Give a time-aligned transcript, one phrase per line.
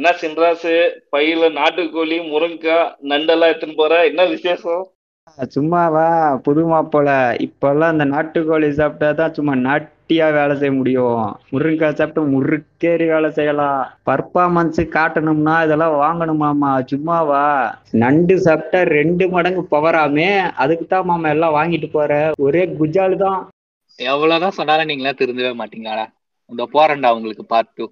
[0.00, 0.74] என்ன சின்ராசு?
[1.12, 4.06] பையில நாட்டுக்கோழி முருங்கைக்காய் நண்டெல்லாம் எடுத்துன்னு போற?
[4.06, 4.84] என்ன விசேஷம்?
[5.54, 6.04] சும்மாவா?
[6.46, 7.08] புது மாப்பிள.
[7.46, 11.20] இப்பெல்லாம் இந்த நாட்டுக்கோழி சாப்பிட்டா தான் சும்மா நாட்டியா வேலை செய்ய முடியும்.
[11.52, 13.82] முருங்கைக்காய் சாப்பிட்டு முறுக்கேறி வேலை செய்யலாம்.
[14.08, 17.44] பர்ஃபார்மன்ஸ் காட்டணும்னா இதெல்லாம் வாங்கணுமாமா சும்மாவா?
[18.04, 20.28] நண்டு சாப்பிட்டா ரெண்டு மடங்கு பவராமே
[20.64, 22.32] அதுக்கு தான் மாமா எல்லாம் வாங்கிட்டு போற.
[22.38, 23.40] ஒரே குஜாலு தான்.
[23.98, 26.06] எவ்வளவுதான் சொன்னாலும் நீங்களா திருந்தவே மாட்டீங்களாடா.
[26.50, 27.86] இந்த போறேன்டா உங்களுக்கு பார்ட் டூ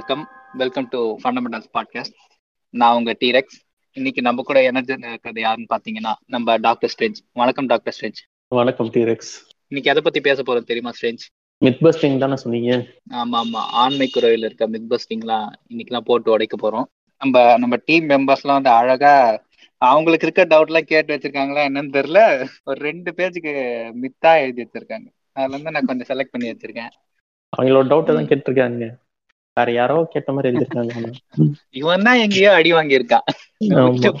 [0.00, 0.28] வணக்கம்.
[0.52, 2.14] வெல்கம் டு ஃபண்டமெண்டல்ஸ் பாட்காஸ்ட்
[2.70, 3.58] நான் உங்க டீரெக்ஸ்
[3.92, 9.30] இன்னைக்கு நம்ம கூட எனர்ஜி இருக்கிறது யாருன்னு பாத்தீங்கன்னா நம்ம டாக்டர் ஸ்ட்ரெஞ்ச் வணக்கம் டாக்டர் ஸ்ட்ரெஞ்ச் வணக்கம் டீரெக்ஸ்
[9.68, 11.18] இன்னைக்கு எதை பத்தி பேச போறோம் தெரியுமா ஸ்ட்ரெஞ்ச்
[11.64, 12.86] மித் பஸ்டிங் தானே சொன்னீங்க?
[13.10, 13.56] ஆமா ஆமா.
[13.56, 16.84] ஆண்மை குறைவில் இருக்க மித் பஸ்டிங்லாம் இன்னைக்கெல்லாம் போட்டு உடைக்க போறோம்.
[17.18, 19.44] நம்ம நம்ம டீம் மெம்பர்ஸ்லாம் வந்து அழகா
[19.76, 22.46] அவங்களுக்கு இருக்க டவுட் எல்லாம் கேட்டு வச்சிருக்காங்களா என்னன்னு தெரியல.
[22.64, 23.52] ஒரு ரெண்டு பேஜுக்கு
[24.02, 25.06] மித்தா எழுதி வச்சிருக்காங்க.
[25.32, 26.90] அதுல இருந்து நான் கொஞ்சம் செலக்ட் பண்ணி வச்சிருக்கேன்.
[27.56, 28.94] அவங்களோட டவுட்டை தான் கேட்டிருக்காங்க.
[29.60, 31.12] வேற யாரோ கேட்ட மாதிரி எழுதிருக்காங்க.
[31.82, 33.26] இவன் தான் எங்கேயோ அடி வாங்கியிருக்கான்.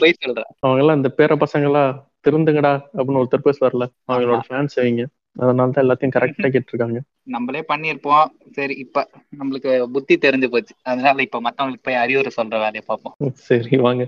[0.02, 1.84] போய் சொல்றேன் அவங்க எல்லாம் இந்த பேர பசங்களா
[2.26, 5.06] திருந்துங்கடா அப்படின்னு ஒருத்தர் பேச வரல அவங்களோட ஃபேன்ஸ் அவங்க
[5.42, 6.98] அதனால தான் எல்லாத்தையும் கரெக்டா கேட்டிருக்காங்க.
[7.34, 8.24] நம்மளே பண்ணியிருப்போம்.
[8.56, 9.04] சரி இப்ப
[9.38, 10.74] நம்மளுக்கு புத்தி தெரிஞ்சு போச்சு.
[10.90, 13.14] அதனால இப்ப மத்தவங்களுக்கு போய் அறிவுரை சொல்ற வேலையை பார்ப்போம்.
[13.48, 14.04] சரி வாங்க.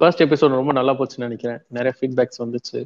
[0.00, 1.60] ஃபர்ஸ்ட் எபிசோட் ரொம்ப நல்லா போச்சுன்னு நினைக்கிறேன்.
[1.76, 2.80] நிறைய ஃபீட்பேக்ஸ் வந்துச்சு.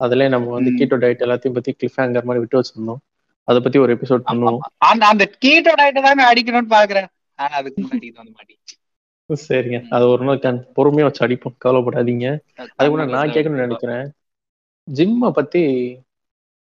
[0.00, 0.72] அதுலயே நம்ம வந்து.
[0.78, 3.02] கீட்டோ டயட் எல்லாத்தையும் பத்தி கிளிஃப் ஹேங்கர் மாதிரி விட்டு வச்சிருந்தோம்.
[3.48, 4.64] அதை பத்தி ஒரு எபிசோட் பண்ணுவோம்.
[4.90, 7.08] அந்த அந்த கீட்டோ டயட்டை தாங்க அடிக்கணும்னு பாக்குறேன்.
[7.34, 8.76] ஆனா அதுக்கு முன்னாடி இது வந்து மாட்டிச்சு
[9.48, 9.78] சரிங்க.
[9.96, 11.58] அது ஒரு நாள் பொறுமையா வச்சு அடிப்போம்.
[11.64, 12.26] கவலைப்படாதீங்க.
[12.76, 14.06] அதுக்கு முன்னாடி நான் கேட்கணும்னு நினைக்கிறேன்.
[14.88, 15.62] ஜிம்மை பத்தி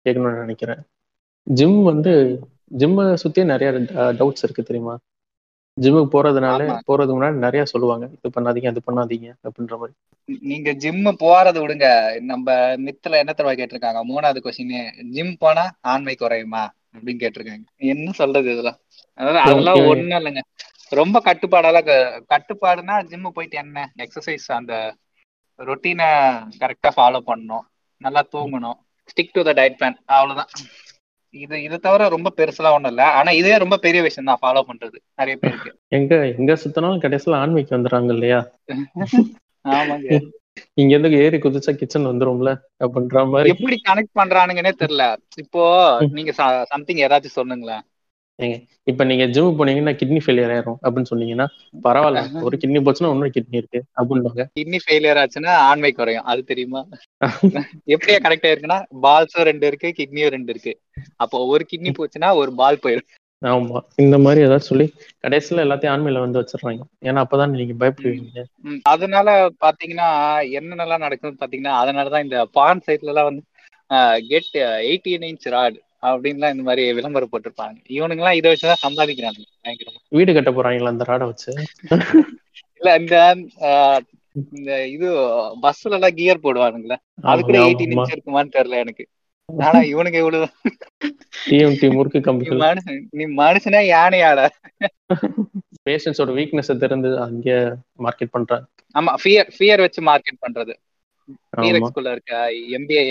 [0.07, 0.81] கேட்கணும்னு நினைக்கிறேன்.
[1.43, 2.13] ஜிம் வந்து
[2.79, 3.71] ஜிம்மை சுத்தி நிறைய
[4.19, 4.95] டவுட்ஸ் இருக்கு தெரியுமா?
[5.83, 6.63] ஜிம்முக்கு போறதுனால.
[6.89, 8.07] போறதுக்கு முன்னாடி நிறைய சொல்லுவாங்க.
[8.17, 9.95] இது பண்ணாதீங்க அது பண்ணாதீங்க அப்படின்ற மாதிரி.
[10.51, 11.87] நீங்க ஜிம் போறதை விடுங்க.
[12.31, 14.01] நம்ம மித்துல என்ன தடவை கேட்டிருக்காங்க?
[14.13, 16.65] மூணாவது கொஸ்டின் ஜிம் போனா ஆண்மை குறையுமா?
[16.95, 17.65] அப்படின்னு கேட்டிருக்காங்க.
[17.77, 18.79] என்ன சொல்றது இதெல்லாம்
[19.19, 19.81] அதாவது அதெல்லாம்.
[19.87, 20.43] ஒண்ணும் இல்லைங்க.
[20.93, 21.89] ரொம்ப கட்டுப்பாடெல்லாம்
[22.31, 23.93] கட்டுப்பாடுனா ஜிம் போயிட்டு என்ன?
[23.97, 24.75] எக்ஸசைஸ் அந்த
[25.59, 26.09] ரொட்டீனை
[26.61, 27.65] கரெக்டா ஃபாலோ பண்ணணும்.
[28.01, 28.79] நல்லா தூங்கணும்.
[29.11, 30.51] Stick to the diet plan அவ்வளவுதான்.
[31.35, 33.05] இது இதை தவிர ரொம்ப பெருசுலாம் ஒண்ணும் இல்ல.
[33.13, 34.97] ஆனா இதே ரொம்ப பெரிய விஷயம் தான் ஃபாலோ பண்றது.
[35.15, 35.71] நிறைய பேருக்கு.
[35.89, 38.41] எங்க எங்க சுத்தினாலும் கடைசியில ஆன்மைக்கு வந்துடுறாங்க இல்லையா?
[39.65, 40.09] ஆமாங்க.
[40.75, 42.53] இங்க இருந்து ஏறி குதிச்சா கிச்சன் வந்துரும்ல?
[42.85, 43.53] அப்படின்ற மாதிரி.
[43.55, 45.07] எப்படி கனெக்ட் பண்றானுங்கன்னே தெரியல.
[45.39, 45.63] இப்போ
[46.17, 46.35] நீங்க
[46.73, 47.85] சம்திங் ஏதாச்சும் சொன்னுங்களேன்
[48.87, 51.47] இப்ப நீங்க ஜிம் போனீங்கன்னா கிட்னி ஃபெயிலியர் ஆயிரும் அப்படின்னு சொன்னீங்கன்னா
[51.85, 52.21] பரவாயில்ல.
[52.43, 54.45] ஒரு கிட்னி போச்சுன்னா இன்னொரு கிட்னி இருக்கு அப்படின்பாங்க.
[54.59, 56.25] கிட்னி ஃபெயிலியர் ஆச்சுன்னா ஆண்மை குறையும்.
[56.25, 56.83] அது தெரியுமா?
[57.95, 60.75] எப்படியா கரெக்ட் ஆயிருக்குன்னா பால்ஸும் ரெண்டு இருக்கு கிட்னியும் ரெண்டு இருக்கு.
[61.17, 63.09] அப்போ ஒரு கிட்னி போச்சுன்னா ஒரு பால் போயிடும்
[63.43, 63.79] ஆமா.
[63.97, 64.87] இந்த மாதிரி ஏதாவது சொல்லி
[65.25, 66.83] கடைசியில எல்லாத்தையும் ஆன்மையில வந்து வச்சிடுறாங்க.
[67.03, 68.43] ஏன்னா அப்பதான் நீங்க பயப்படுவீங்க.
[68.93, 69.29] அதனால
[69.61, 70.09] பாத்தீங்கன்னா
[70.59, 73.45] என்னென்னலாம் நடக்குதுன்னு பாத்தீங்கன்னா அதனாலதான் இந்த பான் சைட்ல எல்லாம் வந்து
[74.31, 74.51] கெட்
[74.87, 77.79] எயிட்டீன் இன்ச் ராட் அப்படின்லாம் இந்த மாதிரி விளம்பரம் போட்டிருப்பாங்க.
[77.97, 80.01] இவனுங்க எல்லாம் இதை வச்சுதான் சம்பாதிக்கிறாங்க பயங்கரமா.
[80.13, 81.51] வீடு கட்ட போறாங்களா அந்த ராடை வச்சு?
[82.81, 83.17] இல்ல இந்த
[84.53, 85.07] இந்த இது
[85.63, 86.97] பஸ்ல எல்லாம் கியர் போடுவானுங்களே.
[87.25, 89.05] அது கூட எயிட்டீன் இன்ச் இருக்குமான்னு தெரியல எனக்கு.
[89.49, 90.47] ஆனா இவனுக்கு இவ்வளவு.
[91.49, 92.19] டிஎம்டி முறுக்கு
[92.63, 94.41] மனுஷன் நீ மனுஷனே யானையாட?
[95.87, 97.49] பேஷன்ஸோட வீக்னஸ் தெரிந்து அங்க
[98.05, 98.67] மார்க்கெட் பண்றாங்க.
[98.95, 100.73] ஆமா ஃபியர் ஃபியர் வச்சு மார்க்கெட் பண்றது.
[101.29, 101.63] ஆமா.
[101.63, 102.35] டீரெக்ஸ்குள்ள இருக்க
[102.77, 103.03] எம்பிஏ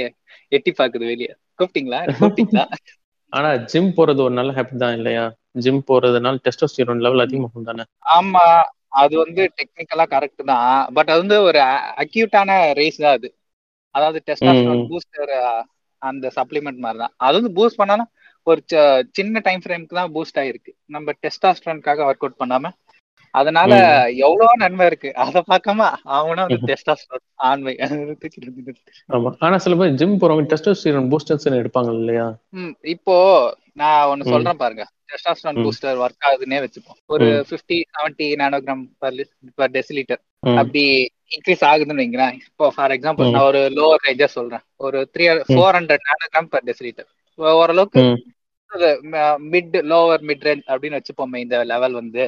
[0.52, 1.30] எட்டி பாக்குது வெளிய.
[1.60, 2.00] கூப்பிட்டீங்களா?
[2.20, 2.66] கூப்பிட்டீங்களா?
[3.34, 5.24] ஆனா ஜிம் போறது ஒரு நல்ல ஹேபிட் தான் இல்லையா?
[5.56, 7.84] ஜிம் போறதுனால டெஸ்டோஸ்டிரோன் லெவல் அதிகமாகும் தானே?
[8.18, 8.44] ஆமா
[9.02, 10.94] அது வந்து டெக்னிக்கலா கரெக்ட் தான்.
[10.94, 11.60] பட் அது வந்து ஒரு
[12.04, 13.30] அக்யூட்டான ரேஸ் தான் அது.
[13.96, 14.86] அதாவது டெஸ்டாஸ்டரோன்.
[14.92, 15.34] பூஸ்டர்
[16.02, 18.10] அந்த சப்ளிமெண்ட் மாதிரி தான் அது வந்து பூஸ்ட் பண்ணாலும்
[18.48, 20.72] ஒரு ச- சின்ன டைம் ஃப்ரேம்க்கு தான் பூஸ்ட் ஆயிருக்கு.
[20.88, 22.72] நம்ம டெஸ்டாஸ்ட்ரான்காக ஒர்க் அவுட் பண்ணாம
[23.34, 23.72] அதனால
[24.20, 25.42] எவ்வளவோ நன்மை இருக்கு அதை வந்து
[26.50, 26.68] ம்ஹும்.
[26.70, 27.74] டெஸ்டாஸ்டரோன் ஆண்மை
[29.10, 32.28] ஆமா ஆனா சில பேர் ஜிம் போறவங்க டெஸ்டோஸ்டிரோன் பூஸ்டர்ஸ் எடுப்பாங்க இல்லையா
[32.96, 33.16] இப்போ
[33.74, 34.32] நான் ஒன்னு.
[34.34, 35.60] சொல்றேன் பாருங்க டெஸ்டாஸ்டரான்.
[35.66, 37.26] பூஸ்டர் ஒர்க் ஆகுதுன்னே வச்சுப்போம் ஒரு.
[37.52, 38.84] 50 70 நானோகிராம்
[39.60, 40.22] பர் டெசிலிட்டர்.
[40.62, 40.84] அப்படி
[41.32, 43.32] இன்க்ரீஸ் ஆகுதுன்னு வைங்களேன் இப்போ ஃபார் எக்ஸாம்பிள்.
[43.32, 47.10] நான் ஒரு லோவர் ரேஞ்சா சொல்றேன் ஒரு three four hundred nanogram per decilitre
[47.58, 48.04] ஓரளவுக்கு.
[49.54, 52.24] மிட் லோவர் மிட் ரேஞ்ச் அப்படின்னு வச்சுப்போமே இந்த லெவல் வந்து.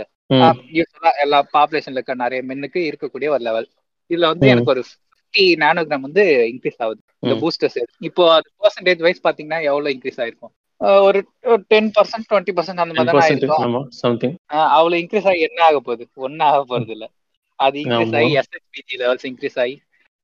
[0.71, 3.69] யூஸ்வலா எல்லா பாப்புலேஷன்ல இருக்க நிறைய மென்னுக்கு இருக்கக்கூடிய ஒரு லெவல்
[4.09, 4.47] இதுல வந்து.
[4.47, 4.83] எனக்கு ஒரு
[5.31, 6.23] 50 நானோகிராம் வந்து
[6.53, 7.01] இன்க்ரீஸ் ஆகுது.
[7.19, 7.35] இந்த.
[7.39, 11.01] பூஸ்டர்ஸ் இப்போ அது பர்சன்டேஜ் வைஸ் பாத்தீங்கன்னா எவ்வளவு இன்க்ரீஸ் ஆயிருக்கும்?
[11.01, 11.27] ஒரு
[11.67, 14.35] டென் பர்சன்ட் டுவெண்ட்டி பர்சன்ட் அந்த மாதிரி தான் 10% ஆயிருக்கும்.
[14.45, 16.07] அவ்வளவு இன்க்ரீஸ் ஆகி என்ன ஆக போகுது?
[16.15, 17.09] ஒன்னும் ஆக போறது இல்ல.
[17.55, 18.15] அது இன்க்ரீஸ்.
[18.15, 19.81] ஆகி எஸ்எஸ்பிஜி லெவல்ஸ் இன்க்ரீஸ் ஆகி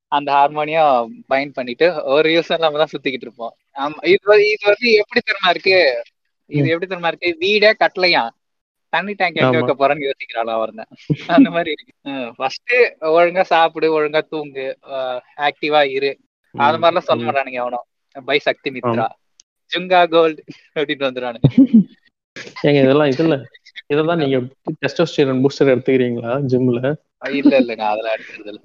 [0.08, 3.56] அந்த ஹார்மோனியம் பைண்ட் பண்ணிட்டு ஒரு யூஸ் இல்லாம தான் சுத்திக்கிட்டு இருப்போம்.
[4.02, 6.04] இது வந்து- இது வந்து எப்படி தெரியுமா இருக்கு?
[6.46, 7.36] இது எப்படி தெரியுமா இருக்கு?
[7.40, 8.30] வீடே கட்டலையா
[8.96, 9.58] தண்ணி டேங்க் எங்க.
[9.58, 10.92] வைக்க போறேன்னு யோசிக்கிறாளா அவர்தான்
[11.36, 11.74] அந்த மாதிரி
[12.38, 12.74] ஃபர்ஸ்ட்
[13.14, 14.66] ஒழுங்கா சாப்பிடு ஒழுங்கா தூங்கு
[15.48, 16.12] ஆக்டிவா இரு.
[16.56, 19.08] அது மாதிரிலாம் சொல்ல மாட்டானுங்க எவனும் பை சக்தி மித்ரா.
[19.72, 20.42] ஜுங்கா கோல்டு
[20.76, 21.48] அப்படின்னு வந்துடுறானுங்க.
[22.66, 23.36] ஏங்க இதெல்லாம் இதுல
[23.94, 24.38] இதெல்லாம் நீங்க
[24.82, 26.80] டெஸ்டோஸ்டிரான் பூஸ்டர் எடுத்துக்கிறீங்களா ஜிம்ல
[27.36, 27.84] இல்ல இல்லங்க.
[27.92, 28.62] அதெல்லாம் எடுக்கிறது இல்ல.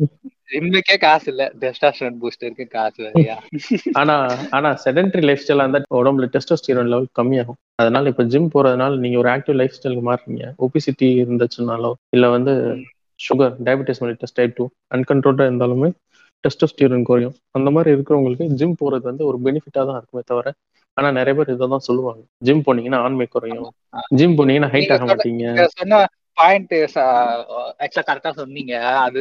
[0.50, 1.42] ஜிம்முக்கே காசு இல்ல.
[1.62, 3.36] டெஸ்டாஸ்டரோன் பூஸ்டருக்கு காசு வேறையா
[4.00, 4.14] ஆனா
[4.56, 7.58] ஆனா செடென்டரி லைஃப் ஸ்டைலா இருந்தா உடம்புல டெஸ்டோஸ்டிரான் லெவல் கம்மியாகும்.
[7.78, 10.44] அதனால இப்ப ஜிம் போறதுனால நீங்க ஒரு ஆக்டிவ் லைஃப் ஸ்டைலுக்கு மாறுறீங்க.
[10.66, 12.54] ஒபிசிட்டி இருந்துச்சுனாலோ இல்ல வந்து
[13.20, 14.64] sugar diabetes mellitus type two
[14.96, 15.88] அன்கண்ட்ரோல்டா இருந்தாலுமே
[16.44, 17.34] டெஸ்டோஸ்டிரான் குறையும்.
[17.56, 20.48] அந்த மாதிரி இருக்கிறவங்களுக்கு ஜிம் போறது வந்து ஒரு பெனிஃபிட்டா தான் இருக்குமே தவிர
[20.96, 22.22] ஆனா நிறைய பேர் இதை தான் சொல்லுவாங்க.
[22.46, 23.68] ஜிம் போனீங்கன்னா ஆண்மை குறையும்.
[24.18, 25.44] ஜிம் போனீங்கன்னா ஹைட் ஆக மாட்டீங்க.
[25.76, 26.00] சொன்ன
[26.38, 26.74] பாயிண்ட்
[27.82, 28.74] ஆக்சுவலா கரெக்டா சொன்னீங்க.
[29.06, 29.20] அது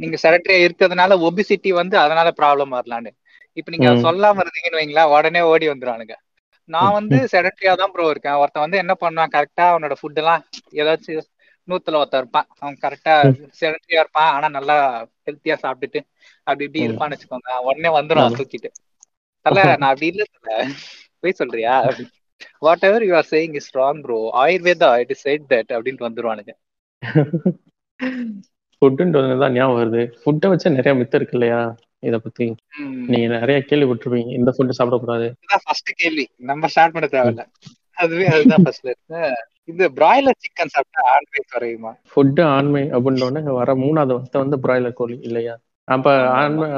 [0.00, 3.10] நீங்க செரட்டரியா இருக்கிறதுனால ஒபிசிட்டி வந்து அதனால ப்ராப்ளம் வரலான்னு.
[3.56, 3.88] இப்ப நீங்க.
[4.02, 6.16] சொல்லாம இருந்தீங்கன்னு வைங்களேன் உடனே ஓடி வந்துருவானுங்க.
[6.68, 8.38] நான் வந்து செரட்டரியா தான் ப்ரோ இருக்கேன்.
[8.40, 10.42] ஒருத்தன் வந்து என்ன பண்ணுவான் கரெக்டா அவனோட ஃபுட் எல்லாம்
[10.78, 11.28] ஏதாச்சும்
[11.68, 12.48] நூத்துல ஒருத்தன் இருப்பான்.
[12.58, 13.14] அவன் கரெக்டா
[13.60, 14.30] செரட்டரியா இருப்பான்.
[14.36, 14.76] ஆனா நல்லா
[15.26, 16.00] ஹெல்த்தியா சாப்பிட்டுட்டு
[16.46, 16.82] அப்படி இப்படி.
[16.86, 17.50] இருப்பான்னு வச்சுக்கோங்க.
[17.68, 18.08] உடனே வந்துடும்.
[18.38, 18.70] தூக்கிட்டு.
[19.46, 20.48] தல நான் அப்படி இல்ல தல.
[21.22, 21.74] போய் சொல்றியா?
[22.84, 26.52] Whatever you are saying is wrong bro Ayurveda it is said that அப்படின்ட்டு வந்துருவானுங்க.
[28.80, 30.02] ஃபுட்டுன்றது தான் ஞாபகம் வருது.
[30.22, 31.60] ஃபுட்டை வச்சு நிறைய மித்து இருக்கு இல்லையா?
[32.08, 32.46] இத பத்தி.
[33.10, 34.30] நீங்க நிறைய கேள்விப்பட்டிருப்பீங்க.
[34.38, 35.26] இந்த ஃபுட்டு சாப்பிடக்கூடாது.
[35.64, 36.24] ஃபர்ஸ்ட் கேள்வி.
[36.50, 37.44] நம்ம ஸ்டார்ட் பண்ண தேவையில்ல.
[38.02, 39.20] அதுவே அதுதான் ஃபர்ஸ்ட்ல இருக்கு
[39.70, 41.90] இது பிராய்லர் சிக்கன் சாப்பிட்டா ஆண்மை குறையுமா?
[42.12, 45.54] ஃபுட்டு ஆண்மை அப்படின்னோடனே வர மூணாவது வார்த்தை வந்து பிராய்லர் கோழி இல்லையா?
[45.88, 46.68] அப்ப ஆண்மை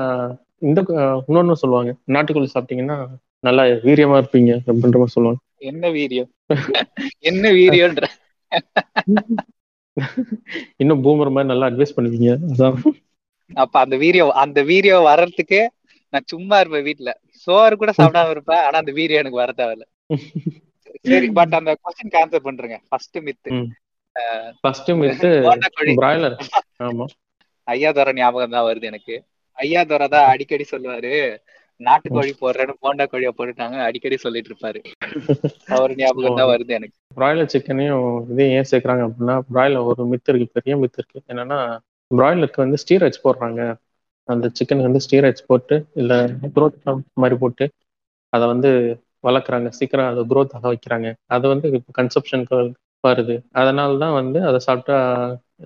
[0.69, 0.81] இந்த
[1.28, 1.93] இன்னொன்னு சொல்லுவாங்க.
[2.14, 2.96] நாட்டுக்கோழி சாப்பிட்டீங்கன்னா
[3.46, 5.40] நல்லா வீரியமா இருப்பீங்க அப்படின்ற மாதிரி சொல்லுவாங்க.
[5.70, 6.31] என்ன வீரியம்?
[7.31, 8.06] என்ன வீரியம்ன்ற
[10.82, 12.30] இன்னும் பூமர் மாதிரி நல்லா அட்வைஸ் பண்ணுவீங்க.
[12.52, 12.76] அதான்.
[13.64, 15.60] அப்ப அந்த வீரியம் அந்த வீரியம் வர்றதுக்கு
[16.12, 17.10] நான் சும்மா இருப்பேன் வீட்ல.
[17.46, 19.86] சோறு கூட சாப்பிடாம இருப்பேன் ஆனா அந்த வீரியம் எனக்கு வர தேவையில்ல.
[21.10, 22.76] சரி பட் அந்த கொஸ்டின் ஆன்சர் பண்றேங்க.
[22.88, 23.50] First myth.
[24.62, 25.28] First myth
[26.00, 26.36] broiler
[26.88, 27.06] ஆமா.
[27.68, 29.14] ஐயாதோர ஞாபகம் தான் வருது எனக்கு.
[29.58, 31.12] ஐயாதோர தான் அடிக்கடி சொல்லுவாரு.
[31.88, 33.76] நாட்டுக்கோழி போடுறேன்னு போண்டா கோழியா போட்டுட்டாங்க.
[33.88, 34.81] அடிக்கடி சொல்லிட்டு இருப்பாரு.
[35.76, 36.96] அவர் ஞாபகம் தான் வருது எனக்கு.
[37.19, 41.20] பிராய்லர் சிக்கனையும் இதையும் ஏன் சேர்க்குறாங்க அப்படின்னா பிராய்லர் ஒரு மித்து இருக்கு பெரிய மித்து இருக்கு.
[41.32, 41.61] என்னன்னா
[42.11, 43.62] பிராய்லருக்கு வந்து ஸ்டீராய்ட்ஸ் போடுறாங்க.
[44.29, 46.19] அந்த சிக்கனுக்கு வந்து ஸ்டீராய்ட்ஸ் போட்டு இல்லை
[46.56, 46.79] குரோத்
[47.23, 47.64] மாதிரி போட்டு
[48.32, 48.70] அதை வந்து
[49.29, 49.69] வளர்க்குறாங்க.
[49.79, 51.08] சீக்கிரம் அதை குரோத் ஆக வைக்கிறாங்க.
[51.34, 52.58] அது வந்து இப்போ கன்சப்ஷனுக்கு
[53.05, 53.34] வருது.
[53.61, 54.96] அதனால தான் வந்து அதை சாப்பிட்டா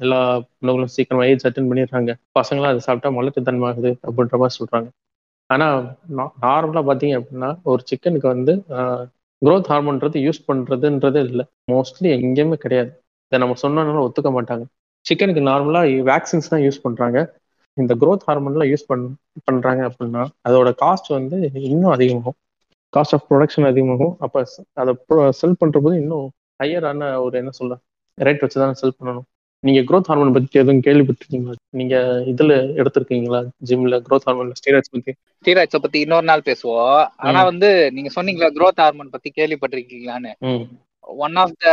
[0.04, 0.20] எல்லா
[0.62, 2.12] உணவுகளும் சீக்கிரமாக ஏஜ் அட்டன் பண்ணிடுறாங்க.
[2.38, 4.88] பசங்களாம் அதை சாப்பிட்டா மலட்டுத்தன்மை ஆகுது அப்படின்ற மாதிரி சொல்றாங்க.
[5.50, 5.66] ஆனா
[6.44, 8.52] நார்மலா பாத்தீங்க அப்படின்னா ஒரு சிக்கனுக்கு வந்து
[9.42, 11.44] க்ரோத் ஹார்மோன்றது யூஸ் பண்றதுன்றது இல்லை.
[11.72, 12.90] மோஸ்ட்லி எங்கேயுமே கிடையாது.
[13.32, 14.64] இதை நம்ம சொன்னோம்னால ஒத்துக்க மாட்டாங்க.
[15.06, 17.18] சிக்கனுக்கு நார்மலா வேக்சின்ஸ் தான் யூஸ் பண்றாங்க.
[17.76, 19.04] இந்த க்ரோத் ஹார்மோன்லாம் யூஸ் பண்
[19.48, 21.36] பண்றாங்க அப்படின்னா அதோட காஸ்ட் வந்து
[21.70, 22.36] இன்னும் அதிகமாகும்.
[22.92, 24.14] காஸ்ட் ஆஃப் ப்ரொடக்ஷன் அதிகமாகும்.
[24.24, 24.38] அப்போ
[24.82, 24.92] அதை
[25.40, 26.26] செல் பண்ற போது இன்னும்
[26.60, 27.74] ஹையரான ஒரு என்ன சொல்ல
[28.18, 29.26] ரேட் வச்சு தான் செல் பண்ணணும்.
[29.66, 31.54] நீங்க க்ரோத் ஹார்மோன் பத்தி எதுவும் கேள்விப்பட்டிருக்கீங்களா?
[31.70, 31.94] நீங்க
[32.26, 33.40] இதுல எடுத்திருக்கீங்களா?
[33.64, 35.12] ஜிம்ல க்ரோத் ஹார்மோன் ஸ்டீராய்ட்ஸ் பத்தி?
[35.38, 36.92] ஸ்டீராய்ட்ஸ பத்தி இன்னொரு நாள் பேசுவோம்.
[37.26, 37.40] ஆனா.
[37.44, 40.32] வந்து நீங்க சொன்னீங்களா growth ஹார்மோன் பத்தி கேள்விப்பட்டிருக்கீங்களான்னு?
[41.18, 41.68] One of the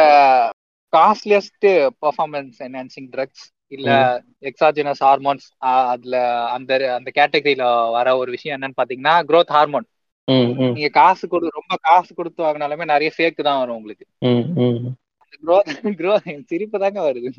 [0.94, 1.68] costliest
[2.02, 3.90] performance enhancing drugs இல்ல
[4.44, 5.46] எக்ஸாஜினஸ் ஹார்மோன்ஸ்
[5.86, 6.16] அதுல
[6.50, 9.88] அந்த அந்த கேட்டகரியில வர ஒரு விஷயம் என்னன்னு பாத்தீங்கன்னா growth ஹார்மோன்
[10.70, 14.06] நீங்க காசு கொடு ரொம்ப காசு கொடுத்து வாங்கினாலுமே நிறைய ஃபேக் தான் வரும் உங்களுக்கு.
[16.50, 17.30] சிரிப்பு தாங்க வருது.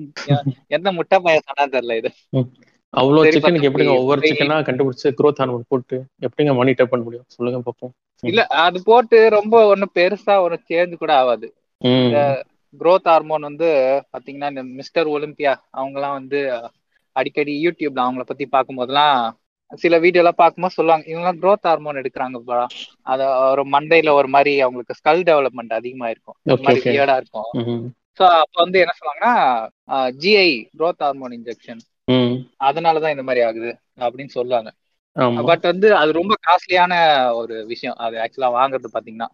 [0.71, 2.11] எந்த முட்டை பையன் சொன்னா தெரியல இது.
[2.95, 4.21] அவ்வளோ சரி, சிக்கனுக்கு எப்படிங்க ஒவ்வொரு.
[4.25, 7.27] சிக்கனா கண்டுபிடிச்சு க்ரோத் ஹார்மோன் போட்டு எப்படிங்க மானிட்டர் பண்ண முடியும்?
[7.35, 7.93] சொல்லுங்க பார்ப்போம்
[8.23, 11.49] இல்ல அது போட்டு ரொம்ப ஒண்ணும் பெருசா ஒரு சேஞ்ச் கூட ஆகாது.
[12.81, 13.69] growth ஹார்மோன் வந்து
[14.13, 16.39] பாத்தீங்கன்னா இந்த மிஸ்டர் ஒலிம்பியா அவங்கலாம் வந்து
[17.17, 19.19] அடிக்கடி யூடியூப்ல அவங்கள பத்தி பார்க்கும்போதெல்லாம்
[19.73, 22.59] சில வீடியோ எல்லாம் பார்க்கும்போது சொல்லுவாங்க இவங்கலாம் growth ஹார்மோன் எடுக்கிறாங்கப்பா
[23.13, 23.21] அத
[23.53, 26.37] ஒரு மண்டையில ஒரு மாதிரி அவங்களுக்கு ஸ்கல் டெவலப்மெண்ட் அதிகமா இருக்கும்.
[26.89, 27.49] வியர்டா இருக்கும்.
[28.21, 29.35] ஸோ அப்போ வந்து என்ன சொல்லுவாங்கன்னா
[30.23, 30.49] ஜிஐ
[30.81, 31.83] growth ஹார்மோன் இன்ஜெக்ஷன்
[32.61, 34.71] அதனாலதான் இந்த மாதிரி ஆகுது அப்படின்னு சொல்லுவாங்க.
[35.49, 36.95] பட் வந்து அது ரொம்ப காஸ்ட்லியான
[37.41, 37.97] ஒரு விஷயம்.
[37.97, 39.29] அது ஆக்சுவலா வாங்குறது பாத்தீங்கன்னா.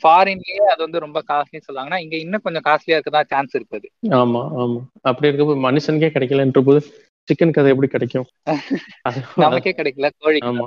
[0.00, 3.86] ஃபாரின்லயே அது வந்து ரொம்ப காஸ்ட்லின்னு சொல்லுவாங்கன்னா இங்க இன்னும் கொஞ்சம் காஸ்ட்லியா இருக்கதான் சான்ஸ் இருக்குது.
[4.20, 4.80] ஆமா ஆமா.
[5.02, 6.80] அப்படி இருக்கப்போ மனுஷனுக்கே கிடைக்கலன்ற போது
[7.30, 8.26] சிக்கனுக்கு அது எப்படி கிடைக்கும்?
[9.42, 10.66] நமக்கே கிடைக்கல கோழி ஆமா.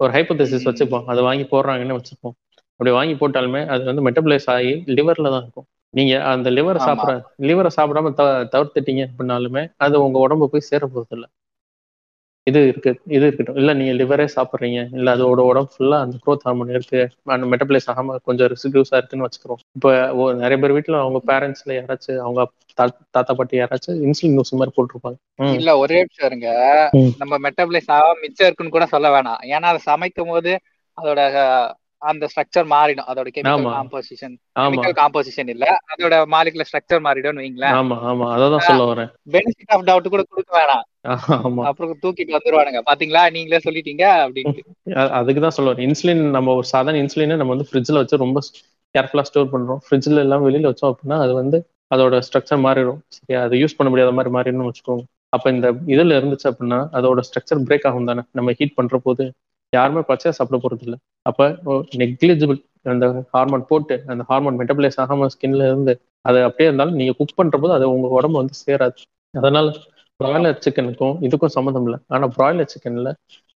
[0.00, 0.68] ஒரு ஹைப்போதசிஸ்.
[0.68, 1.04] வச்சுப்போம்.
[1.06, 2.34] அதை வாங்கி போடுறாங்கன்னு வச்சுப்போம்.
[2.70, 5.66] அப்படி வாங்கி போட்டாலுமே அது வந்து மெட்டபிளைஸ் ஆகி லிவர்ல தான் இருக்கும்.
[5.94, 6.80] நீங்க அந்த லிவரை.
[6.80, 8.12] சாப்பிட லிவரை சாப்பிடாம
[8.54, 11.26] தவிர்த்துட்டீங்க அப்படின்னாலுமே அது உங்க உடம்பு போய் சேர போறது இல்ல
[12.46, 13.56] இது இருக்கு இது இருக்கட்டும்.
[13.56, 14.80] இல்ல நீங்க லிவரே சாப்பிடுறீங்க.
[14.92, 17.00] இல்ல அதோட உடம்பு ஃபுல்லா அந்த க்ரோத் ஹார்மோன் இருக்கு
[17.34, 19.60] அந்த மெட்டபிளைஸ் ஆகாம கொஞ்சம் ரெசிடியூஸா இருக்குன்னு வச்சுக்கிறோம்.
[19.76, 19.90] இப்போ
[20.42, 22.42] நிறைய பேர் வீட்ல அவங்க பேரண்ட்ஸ்ல யாராச்சும் அவங்க
[23.12, 25.18] தாத்தா பாட்டி யாராச்சும் இன்சுலின் யூஸ் மாதிரி போட்டிருப்பாங்க.
[25.56, 26.48] இல்ல ஒரே நிமிஷம் இருங்க.
[27.20, 29.40] நம்ம மெட்டபிளைஸ் ஆகாம மிச்சம் இருக்குன்னு கூட சொல்ல வேணாம்.
[29.52, 30.52] ஏன்னா அதை சமைக்கும் போது
[30.98, 31.20] அதோட
[32.04, 33.06] அந்த ஸ்ட்ரக்சர் மாறிடும்.
[33.06, 33.74] அதோட கெமிக்கல்.
[33.74, 35.76] காம்போசிஷன் கெமிக்கல் காம்போசிஷன் இல்ல.
[35.94, 37.74] அதோட மாலிகுலர் ஸ்ட்ரக்சர் மாறிடும்னு வைங்களேன்.
[37.74, 38.26] ஆமா ஆமா.
[38.34, 39.10] அததான் சொல்ல வரேன்.
[39.30, 41.08] பெனிஃபிட் ஆஃப் டவுட் கூட கொடுக்க வேணாம்.
[41.08, 41.62] ஆமா.
[41.62, 42.80] அப்புறம் தூக்கிட்டு வந்துருவானுங்க.
[42.86, 43.30] பாத்தீங்களா?
[43.30, 44.62] நீங்களே சொல்லிட்டீங்க அப்படின்ட்டு.
[44.96, 45.86] அ- அதுக்கு தான் சொல்ல வரேன்.
[45.86, 48.40] இன்சுலின் நம்ம ஒரு சாதாரண இன்சுலினை நம்ம வந்து ஃப்ரிட்ஜில் வச்சு ரொம்ப
[48.98, 53.00] கேர்ஃபுல்லாக ஸ்டோர் பண்ணுறோம் ஃப்ரிட்ஜில் எல்லாம் வெளியில் வச்சோம் அப்படின்னா அது வந்து அதோட ஸ்ட்ரக்சர் மாறிடும்.
[53.08, 53.44] சரியா?
[53.44, 55.02] அதை யூஸ் பண்ண முடியாத மாதிரி மாறிடும்னு வச்சுக்கோங்க.
[55.28, 59.32] அப்போ இந்த இதில் இருந்துச்சு அப்படின்னா அதோட ஸ்ட்ரக்சர் பிரேக் ஆகும் தானே நம்ம ஹீட் பண்ணுற போது.
[59.76, 61.44] யாருமே பச்சையாக சாப்பிட போறது இல்லை அப்போ
[62.02, 62.58] நெக்லிஜிபிள்
[62.92, 65.92] அந்த ஹார்மோன் போட்டு அந்த ஹார்மோன் மெட்டபிளைஸ் ஆகாம ஸ்கின்ல இருந்து
[66.28, 68.98] அது அப்படியே இருந்தாலும் நீங்க குக் பண்ற போது அது உங்கள் உடம்பு வந்து சேராது.
[69.34, 69.66] அதனால
[70.20, 71.98] பிராய்லர் சிக்கனுக்கும் இதுக்கும் சம்மந்தம் இல்லை.
[72.14, 73.10] ஆனால் பிராய்லர் சிக்கன்ல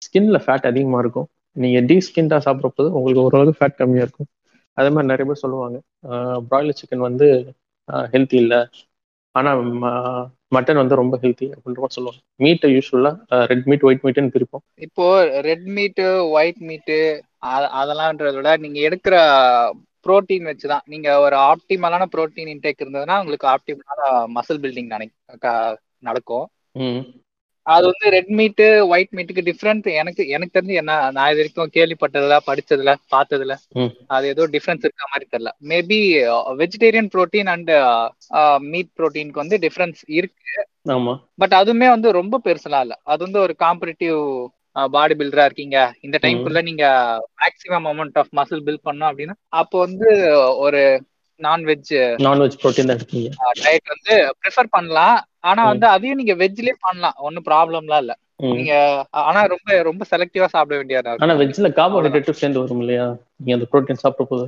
[0.07, 1.29] ஸ்கின்ல ஃபேட் அதிகமா இருக்கும்.
[1.57, 4.29] நீங்கள் டீ ஸ்கின்டா சாப்பிட்ற போது உங்களுக்கு ஓரளவுக்கு ஃபேட் கம்மியாக இருக்கும்.
[4.79, 5.77] அதே மாதிரி நிறைய பேர் சொல்லுவாங்க
[6.49, 7.27] பிராய்லர் சிக்கன் வந்து
[8.15, 8.61] ஹெல்த்தி இல்லை.
[9.39, 9.61] ஆனால்
[10.55, 14.65] மட்டன் வந்து ரொம்ப ஹெல்த்தி அப்படின்ற மாதிரி சொல்லுவாங்க மீட்டை யூஸ்வலாக ரெட் மீட் ஒயிட் மீட்னு பிரிப்போம்.
[14.87, 15.07] இப்போ
[15.49, 16.99] ரெட் மீட்டு ஒயிட் மீட்டு
[17.79, 19.17] அதெல்லாம்ன்றத விட நீங்க எடுக்கிற
[20.07, 20.85] புரோட்டீன் வச்சுதான்.
[20.93, 24.03] நீங்க ஒரு ஆப்டிமலான புரோட்டீன் இன்டேக் இருந்ததுன்னா உங்களுக்கு ஆப்டிமலான
[24.37, 24.91] மசில் பில்டிங்
[26.09, 26.47] நடக்கும்.
[26.85, 27.03] ம்.
[27.67, 32.37] அது வந்து ரெட் மீட்டு ஒயிட் மீட்டுக்கு டிஃப்ரெண்ட் எனக்கு எனக்கு தெரிஞ்சு என்ன நான் இது வரைக்கும் கேள்விப்பட்டதுல
[32.49, 33.55] படிச்சதுல பார்த்ததுல.
[34.17, 35.53] அது ஏதோ டிஃப்ரென்ஸ் இருக்க மாதிரி தெரியல.
[35.73, 35.99] Maybe
[36.63, 37.73] vegetarian protein and
[38.73, 40.55] meat புரோட்டீனுக்கு வந்து டிஃப்ரென்ஸ் இருக்கு.
[41.43, 42.97] பட் அதுவுமே வந்து ரொம்ப பெருசெல்லாம் இல்ல.
[43.13, 44.21] அது வந்து ஒரு காம்படிட்டிவ்
[44.95, 45.79] பாடி பில்டரா இருக்கீங்க.
[46.07, 46.85] இந்த டைம்குள்ள நீங்க
[47.43, 50.09] maximum amount of muscle build பண்ணோம் அப்படின்னா அப்போ வந்து
[50.65, 50.83] ஒரு
[51.41, 51.93] நான்வெஜ்
[52.27, 52.91] நான்வெஜ் ப்ரோட்டீன்
[53.61, 55.17] டயட் வந்து ப்ரிஃபர் பண்ணலாம்.
[55.41, 55.63] ஆனா.
[55.65, 57.17] வந்து அதையும் நீங்க வெஜ்லயே பண்ணலாம்.
[57.19, 58.15] ஒன்னும் ப்ராப்ளம்லாம் இல்ல.
[58.51, 58.73] நீங்க
[59.23, 63.07] ஆனா ரொம்ப ரொம்ப செலக்டிவா சாப்பிட வேண்டியதா ஆனால் இருக்கும் வெஜ்ஜில் கார்போஹைட்ரேட்டும் சேர்ந்து வரும் இல்லையா?
[63.39, 64.47] நீங்கள் அந்த ப்ரோட்டீன் சாப்பிட்ற போது.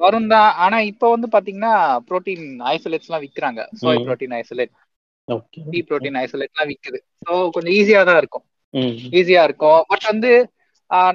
[0.00, 0.50] வரும் தான்.
[0.56, 1.72] ஆனா இப்போ வந்து பாத்தீங்கன்னா
[2.08, 3.60] புரோட்டீன் ஐசோலேட்ஸ் எல்லாம் விக்கிறாங்க.
[3.80, 4.04] Soy.
[4.06, 4.72] Protein isolate
[5.28, 6.98] okay pea protein isolate எல்லாம் விக்குது.
[7.24, 8.44] ஸோ கொஞ்சம் ஈஸியா தான் இருக்கும்.
[9.18, 9.80] ஈஸியா இருக்கும்.
[9.88, 10.30] பட் வந்து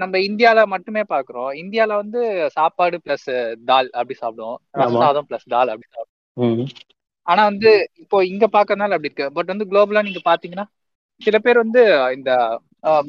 [0.02, 1.52] நம்ம இந்தியால மட்டுமே பாக்குறோம்.
[1.62, 2.20] இந்தியால வந்து
[2.56, 3.30] சாப்பாடு பிளஸ்
[3.66, 4.60] தால் அப்படி சாப்பிடுவோம்.
[4.76, 4.84] ஆமா.
[4.84, 6.12] ரசாதம் பிளஸ் தால் அப்படி சாப்பிடுவோம்.
[7.28, 7.70] ஆனா வந்து
[8.04, 9.28] இப்போ இங்க பாக்கறதுனால அப்படி இருக்கு.
[9.38, 10.66] பட் வந்து குளோபலா நீங்க பாத்தீங்கன்னா
[11.22, 11.82] சில பேர் வந்து
[12.18, 12.32] இந்த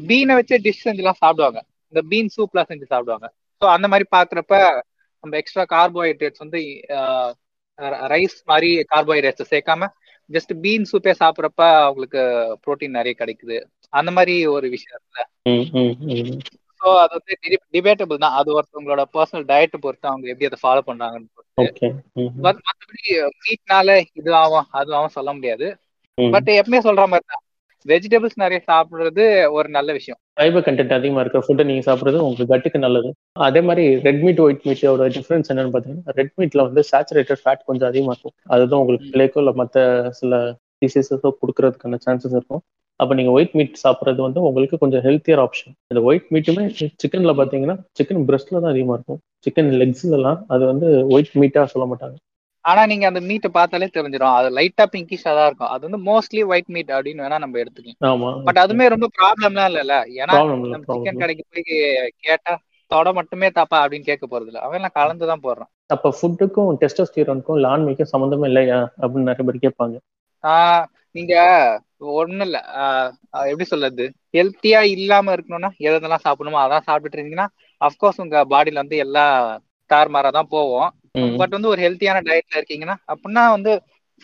[0.09, 1.61] பீனை வச்சு டிஷ் செஞ்சுலாம் சாப்பிடுவாங்க.
[1.93, 3.27] இந்த பீன் சூப்லாம் செஞ்சு சாப்பிடுவாங்க.
[3.63, 4.55] ஸோ அந்த மாதிரி பாக்குறப்ப
[5.25, 6.61] நம்ம எக்ஸ்ட்ரா கார்போஹைட்ரேட்ஸ் வந்து
[8.13, 9.89] ரைஸ் மாதிரி கார்போஹைட்ரேட்ஸ் சேர்க்காம
[10.31, 12.21] ஜஸ்ட் பீன் சூப்பே சாப்பிட்றப்ப அவங்களுக்கு
[12.65, 13.57] புரோட்டீன் நிறைய கிடைக்குது.
[13.93, 15.23] அந்த மாதிரி ஒரு விஷயம் இருக்குல்ல.
[15.49, 16.41] ம்
[16.81, 17.35] ஸோ அது வந்து
[17.73, 18.37] டிபேட்டபிள் தான்.
[18.39, 21.93] அது ஒருத்தவங்களோட பர்சனல் டயட் பொறுத்து அவங்க எப்படி அதை ஃபாலோ பண்றாங்கன்னு பொறுத்து.
[22.45, 23.05] மற்றபடி
[23.43, 25.69] மீட்னால இது ஆகும் அது ஆகும் சொல்ல முடியாது.
[26.19, 27.43] பட் எப்பவுமே சொல்ற மாதிரி தான்.
[27.87, 30.21] வெஜிடபிள்ஸ் நிறைய சாப்பிடுறது ஒரு நல்ல விஷயம்.
[30.37, 33.11] ஃபைபர் கண்டென்ட் அதிகமாக இருக்கிற ஃபுட்டை நீங்கள் சாப்பிட்றது உங்களுக்கு கட்டுக்கு நல்லது.
[33.49, 37.89] அதே மாதிரி ரெட் மீட் ஒயிட் மீட்டோட டிஃப்ரென்ஸ் என்னன்னு பார்த்தீங்கன்னா ரெட் மீட்ல வந்து சேச்சுரேட்டட் ஃபேட் கொஞ்சம்
[37.91, 38.35] அதிகமாக இருக்கும்.
[38.55, 39.85] அதுதான் உங்களுக்கு பிள்ளைக்கோ இல்லை மற்ற
[40.21, 40.41] சில
[40.85, 42.63] டிசீசஸோ கொடுக்கறதுக்கான சான்சஸ் இருக்கும்.
[43.03, 46.65] அப்போ நீங்கள் ஒயிட் மீட் சாப்பிட்றது வந்து உங்களுக்கு கொஞ்சம் ஹெல்த்தியர் ஆப்ஷன் இந்த ஒயிட் மீட்டுமே
[47.03, 49.21] சிக்கனில் பார்த்தீங்கன்னா சிக்கன் பிரஸ்ட்ல தான் அதிகமாக இருக்கும்.
[49.47, 52.17] சிக்கன் லெக்ஸ்லலாம் அது வந்து ஒயிட் மீட்டாக சொல்ல மாட்டாங்க.
[52.67, 54.37] ஆனா நீங்க அந்த மீட்டை பார்த்தாலே தெரிஞ்சிடும்.
[54.39, 55.73] அது லைட்டா பிங்கிஷா தான் இருக்கும்.
[55.75, 57.99] அது வந்து மோஸ்ட்லி ஒயிட் மீட் அப்படின்னு வேணா நம்ம எடுத்துக்கலாம்.
[58.47, 59.97] பட் அதுமே ரொம்ப ப்ராப்ளம்லாம் இல்லைல்ல.
[60.21, 61.67] ஏன்னா ப்ராப்ளம் இல்லை நம்ம சிக்கன் கடைக்கு போய்
[62.27, 62.55] கேட்டா
[62.91, 64.61] தொட மட்டுமே தாப்பா அப்படின்னு கேட்க போறது இல்ல.
[64.65, 65.71] அவன் எல்லாம் கலந்து தான் போடுறான்.
[65.91, 68.79] அப்போ ஃபுட்டுக்கும் டெஸ்டோஸ்டிரானுக்கும் லான்மைக்கும் சம்மந்தமே இல்லையா?
[69.03, 69.97] அப்படின்னு நிறைய பேர் கேட்பாங்க.
[71.15, 71.35] நீங்க
[72.15, 72.59] ஒண்ணும் இல்ல.
[73.51, 74.05] எப்படி சொல்றது?
[74.37, 77.49] ஹெல்த்தியா இல்லாம இருக்கணும்னா எதெல்லாம் சாப்பிடணுமோ அதான் சாப்பிட்டுட்டு இருந்தீங்கன்னா
[77.81, 79.37] அஃப்கோர்ஸ் உங்க பாடியில வந்து எல்லாம்
[79.91, 80.89] தாறுமாறா தான் போவோம்
[81.37, 83.73] பட் வந்து ஒரு ஹெல்த்தியான டயட்ல இருக்கீங்கன்னா அப்படின்னா வந்து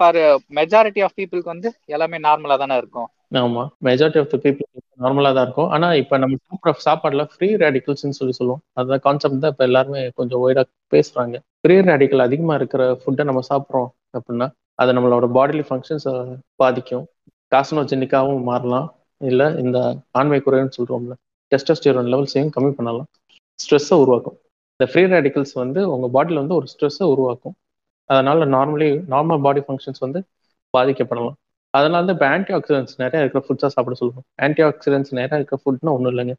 [0.00, 0.18] ஃபார்
[0.54, 3.08] மெஜாரிட்டி ஆஃப் பீப்புளுக்கு வந்து எல்லாமே நார்மலா தானே இருக்கும்.
[3.32, 3.62] ஆமா.
[3.84, 4.68] மெஜாரிட்டி ஆஃப் த பீப்புள்
[5.00, 5.68] நார்மலாக தான் இருக்கும்.
[5.68, 8.62] ஆனா இப்போ நம்ம சாப்பிட்ற சாப்பாடுல ஃப்ரீ ரேடிக்கல்ஸ்னு சொல்லி சொல்லுவோம்.
[8.72, 11.36] அந்த கான்செப்ட் தான் இப்போ எல்லாருமே கொஞ்சம் ஒய்டா பேசுறாங்க.
[11.60, 16.14] ஃப்ரீ ரேடிக்கல் அதிகமா இருக்கிற ஃபுட்டை நம்ம சாப்பிட்றோம் அப்படின்னா அது நம்மளோட பாடிலி ஃபங்க்ஷன்ஸை
[16.56, 17.04] பாதிக்கும்.
[17.52, 18.88] காசனோஜெனிக்காவும் மாறலாம்.
[19.20, 19.78] இல்லை இந்த
[20.10, 21.14] ஆண்மை குறைன்னு சொல்றோம்ல
[21.52, 23.08] டெஸ்டோஸ்டிரோன் லெவல்ஸையும் கம்மி பண்ணலாம்.
[23.58, 24.36] ஸ்ட்ரெஸ்ஸை உருவாக்கும்.
[24.82, 27.52] இந்த ஃப்ரீ ரேடிக்கல்ஸ் வந்து உங்க பாடியில் வந்து ஒரு ஸ்ட்ரெஸ்ஸை உருவாக்கும்.
[28.10, 30.20] அதனால நார்மலி நார்மல் பாடி ஃபங்க்ஷன்ஸ் வந்து
[30.74, 31.36] பாதிக்கப்படலாம்.
[31.74, 35.92] அதனால தான் இப்போ ஆன்டி ஆக்சிடென்ட்ஸ் நிறையா இருக்கிற ஃபுட்ஸாக சாப்பிட சொல்லுவோம் ஆன்டி ஆக்சிடென்ட்ஸ் நிறையா இருக்கிற ஃபுட்னா
[35.96, 36.34] ஒன்றும் இல்லைங்க.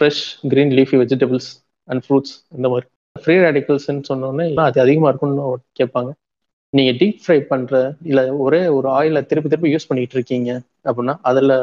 [0.00, 0.22] Fresh
[0.52, 1.48] green leafy vegetables
[1.88, 2.86] and fruits இந்த மாதிரி.
[3.16, 5.44] ஃப்ரீ ரேடிக்கல்ஸ்ன்னு சொன்னோன்னே அது அதிகமாக இருக்கும்னு
[5.80, 6.10] கேட்பாங்க.
[6.72, 10.50] நீங்கள் டீப் ஃப்ரை பண்ணுற இல்லை ஒரே ஒரு ஆயிலை திருப்பி திருப்பி யூஸ் பண்ணிட்டு இருக்கீங்க
[10.88, 11.54] அப்படின்னா அதில்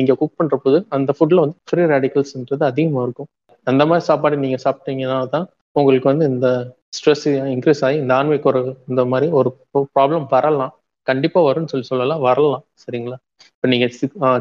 [0.00, 3.30] நீங்கள் குக் பண்ணுற போது அந்த ஃபுட்டில் வந்து ஃப்ரீ ரேடிக்கல்ஸ்ன்றது அதிகமாக இருக்கும்.
[3.66, 6.48] அந்த மாதிரி சாப்பாடு நீங்கள் சாப்பிட்டீங்கன்னா தான் உங்களுக்கு வந்து இந்த
[6.96, 9.50] ஸ்ட்ரெஸ் இன்க்ரீஸ் ஆகி இந்த ஆண்மை குறைவு இந்த மாதிரி ஒரு
[9.96, 10.72] ப்ராப்ளம் வரலாம்.
[11.06, 12.22] கண்டிப்பாக வரும்னு சொல்லி சொல்லலாம்.
[12.28, 12.64] வரலாம்.
[12.82, 13.16] சரிங்களா?
[13.56, 13.86] இப்போ நீங்க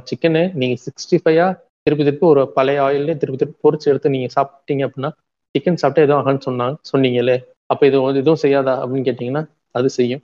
[0.10, 1.52] சிக்கனு நீங்கள் சிக்ஸ்டி ஃபைவாக
[1.86, 5.12] திருப்பி திருப்பி ஒரு பழைய ஆயிலே திருப்பி திருப்பி பொறிச்சு எடுத்து நீங்கள் சாப்பிட்டீங்க அப்படின்னா
[5.56, 7.38] சிக்கன் சாப்பிட்டா எதுவும் ஆகும்னு சொன்னாங்க சொன்னீங்களே
[7.72, 9.44] அப்போ இது எதுவும் செய்யாதா அப்படின்னு கேட்டிங்கன்னா
[9.78, 10.22] அது செய்யும்.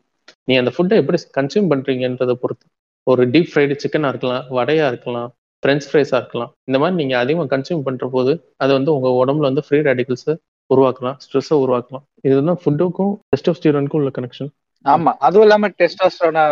[0.47, 2.65] நீ அந்த ஃபுட்டை எப்படி கன்சியூம் பண்ணுறீங்கன்றதை பொறுத்து.
[3.07, 5.29] ஒரு டீப் ஃப்ரைடு சிக்கனாக இருக்கலாம் வடையா இருக்கலாம்
[5.63, 6.51] ஃப்ரெஞ்ச் ஃப்ரைஸாக இருக்கலாம்.
[6.69, 8.31] இந்த மாதிரி நீங்கள் அதிகமாக கன்சியூம் பண்ணுற போது
[8.63, 10.33] அது வந்து உங்கள் உடம்புல வந்து ஃப்ரீ ரேடிக்கல்ஸு
[10.69, 12.03] உருவாக்கலாம் ஸ்ட்ரெஸ்ஸை உருவாக்கலாம்.
[12.27, 14.51] இதுதான் ஃபுட்டுக்கும் டெஸ்டோஸ்டிரானுக்கும் உள்ள கனெக்ஷன்
[14.86, 16.43] ஆமா அதுவும் இல்லாம டெஸ்டோஸ்டரோனை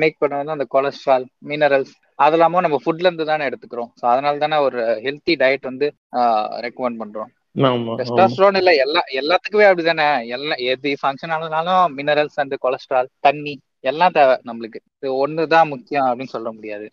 [0.00, 1.92] மேக் பண்ண வந்து அந்த கொலஸ்ட்ரால் மினரல்ஸ்
[2.24, 3.90] அது இல்லாம நம்ம ஃபுட்ல இருந்து தானே எடுத்துக்கிறோம்.
[4.00, 5.86] ஸோ அதனால தானே ஒரு ஹெல்த்தி டயட் வந்து
[6.66, 7.30] ரெக்கமெண்ட் பண்றோம்.
[7.98, 10.06] டெஸ்டாஸ்ட்ரோன் இல்ல எல்லா எல்லாத்துக்குமே அப்படிதானே.
[10.36, 13.54] எல்லாம் எது ஃபங்க்ஷன் ஆனாலும் மினரல்ஸ் அண்ட் கொலஸ்ட்ரால் தண்ணி
[13.90, 14.80] எல்லாம் தேவை நம்மளுக்கு.
[15.24, 16.86] ஒண்ணுதான் முக்கியம் அப்படின்னு சொல்ல முடியாது.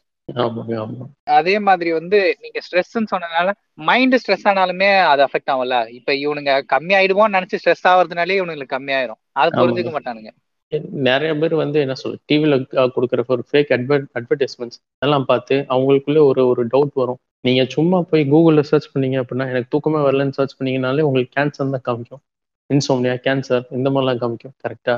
[1.37, 3.49] அதே மாதிரி வந்து நீங்க ஸ்ட்ரெஸ்ன்னு சொன்னதுனால
[3.89, 5.77] மைண்ட் ஸ்ட்ரெஸ் ஆனாலுமே அது அஃபெக்ட் ஆகும்ல.
[5.99, 10.31] இப்ப இவனுங்க கம்மி ஆயிடுவோம்னு நினைச்சு ஸ்ட்ரெஸ் ஆகுறதுனாலே இவனுங்களுக்கு கம்மியாயிரும் அது புரிஞ்சுக்க மாட்டானுங்க.
[11.09, 12.55] நிறைய பேர் வந்து என்ன சொல்ல டிவில
[12.95, 17.19] கொடுக்குற ஒரு ஃபேக் அட்வர்ட் அட்வர்டைஸ்மெண்ட்ஸ் அதெல்லாம் பார்த்து அவங்களுக்குள்ள ஒரு ஒரு டவுட் வரும்.
[17.47, 21.85] நீங்க சும்மா போய் கூகுளில் சர்ச் பண்ணீங்க அப்படின்னா எனக்கு தூக்கமே வரலன்னு சர்ச் பண்ணீங்கனாலே உங்களுக்கு கேன்சர் தான்
[21.89, 22.21] காமிக்கும்.
[22.69, 24.55] இன்சோம்னியா கேன்சர் இந்த மாதிரிலாம் காமிக்கும்.
[24.65, 24.95] கரெக்டா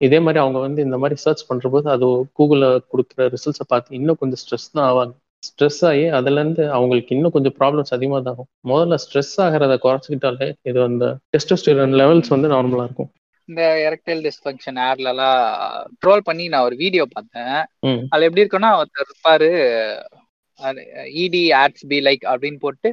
[0.00, 2.06] இதே மாதிரி அவங்க வந்து இந்த மாதிரி சர்ச் பண்ற போது அது
[2.38, 5.14] கூகுளில் கொடுக்குற ரிசல்ட்ஸை பார்த்து இன்னும் கொஞ்சம் ஸ்ட்ரெஸ் தான் ஆவாங்க.
[5.42, 10.80] ஸ்ட்ரெஸ் ஆகி அதுலேருந்து அவங்களுக்கு இன்னும் கொஞ்சம் ப்ராப்ளம்ஸ் அதிகமாக தான் ஆகும் முதல்ல ஸ்ட்ரெஸ் ஆகிறத குறைச்சிக்கிட்டாலே இது
[10.88, 13.10] அந்த டெஸ்டோஸ்டிரான் லெவல்ஸ் வந்து நார்மலாக இருக்கும்.
[13.48, 15.38] இந்த எரக்டைல் டிஸ்ஃபங்க்ஷன் ஆட்ல எல்லாம்
[16.02, 17.58] ட்ரோல் பண்ணி நான் ஒரு வீடியோ பார்த்தேன்.
[18.10, 19.50] அதுல எப்படி இருக்குன்னா ஒருத்தர் இருப்பாரு
[21.24, 22.88] இடி ஆட்ஸ் பி லைக் அப்படின்னு போட்டு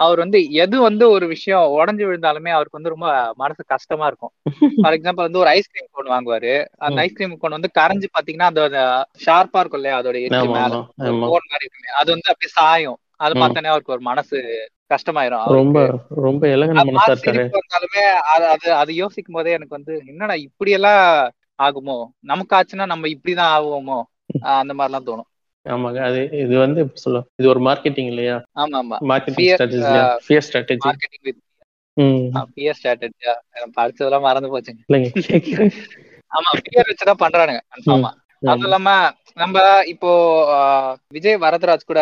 [0.00, 4.32] அவர் வந்து எது வந்து ஒரு விஷயம் உடஞ்சு விழுந்தாலுமே அவருக்கு வந்து ரொம்ப மனசு கஷ்டமா இருக்கும்.
[4.80, 6.52] ஃபார் எக்ஸாம்பிள் வந்து ஒரு ஐஸ்கிரீம் கோன் வாங்குவாரு.
[6.78, 6.98] அந்த.
[7.00, 8.78] ஐஸ்கிரீம் கோன் வந்து கரைஞ்சு பாத்தீங்கன்னா அதோட
[9.24, 9.98] ஷார்ப்பா இருக்கும் இல்லையா?
[10.00, 10.16] அதோட
[10.54, 10.74] மேல.
[11.04, 12.98] ஆமா கோன் மாதிரி இருக்குமே அது வந்து அப்படியே சாயும்.
[13.20, 13.34] அது.
[13.38, 14.36] பார்த்தானே அவருக்கு ஒரு மனசு
[14.90, 15.78] கஷ்டமாயிரும் ரொம்ப
[16.20, 16.84] ரொம்ப எலகன
[18.54, 21.02] அது அது யோசிக்கும் போதே எனக்கு வந்து என்னடா இப்படி எல்லாம்
[21.58, 21.96] ஆகுமோ?
[22.24, 23.98] நமக்கு ஆச்சுன்னா நம்ம இப்படிதான் ஆகுவோமோ?
[24.58, 25.28] அந்த மாதிரிலாம் தோணும்.
[25.66, 25.98] ஆமாங்க.
[26.00, 28.36] அது இது வந்து சொல்ல இது ஒரு மார்க்கெட்டிங் இல்லையா?
[28.56, 29.80] ஆமா ஆமா marketing strategy
[30.24, 31.40] fear strategy marketing with
[31.96, 32.24] hmm.
[32.54, 33.32] Fear ஸ்ட்ராட்டஜியா
[33.76, 34.82] படிச்சதெல்லாம் மறந்து போச்சுங்க.
[36.32, 37.60] ஆமா பியர் வச்சுதான் பண்றானுங்க.
[37.72, 38.10] கன்ஃபார்மா
[38.42, 38.90] அதுவும் இல்லாம
[39.36, 40.10] நம்ம இப்போ
[41.12, 42.00] விஜய் வரதராஜ் கூட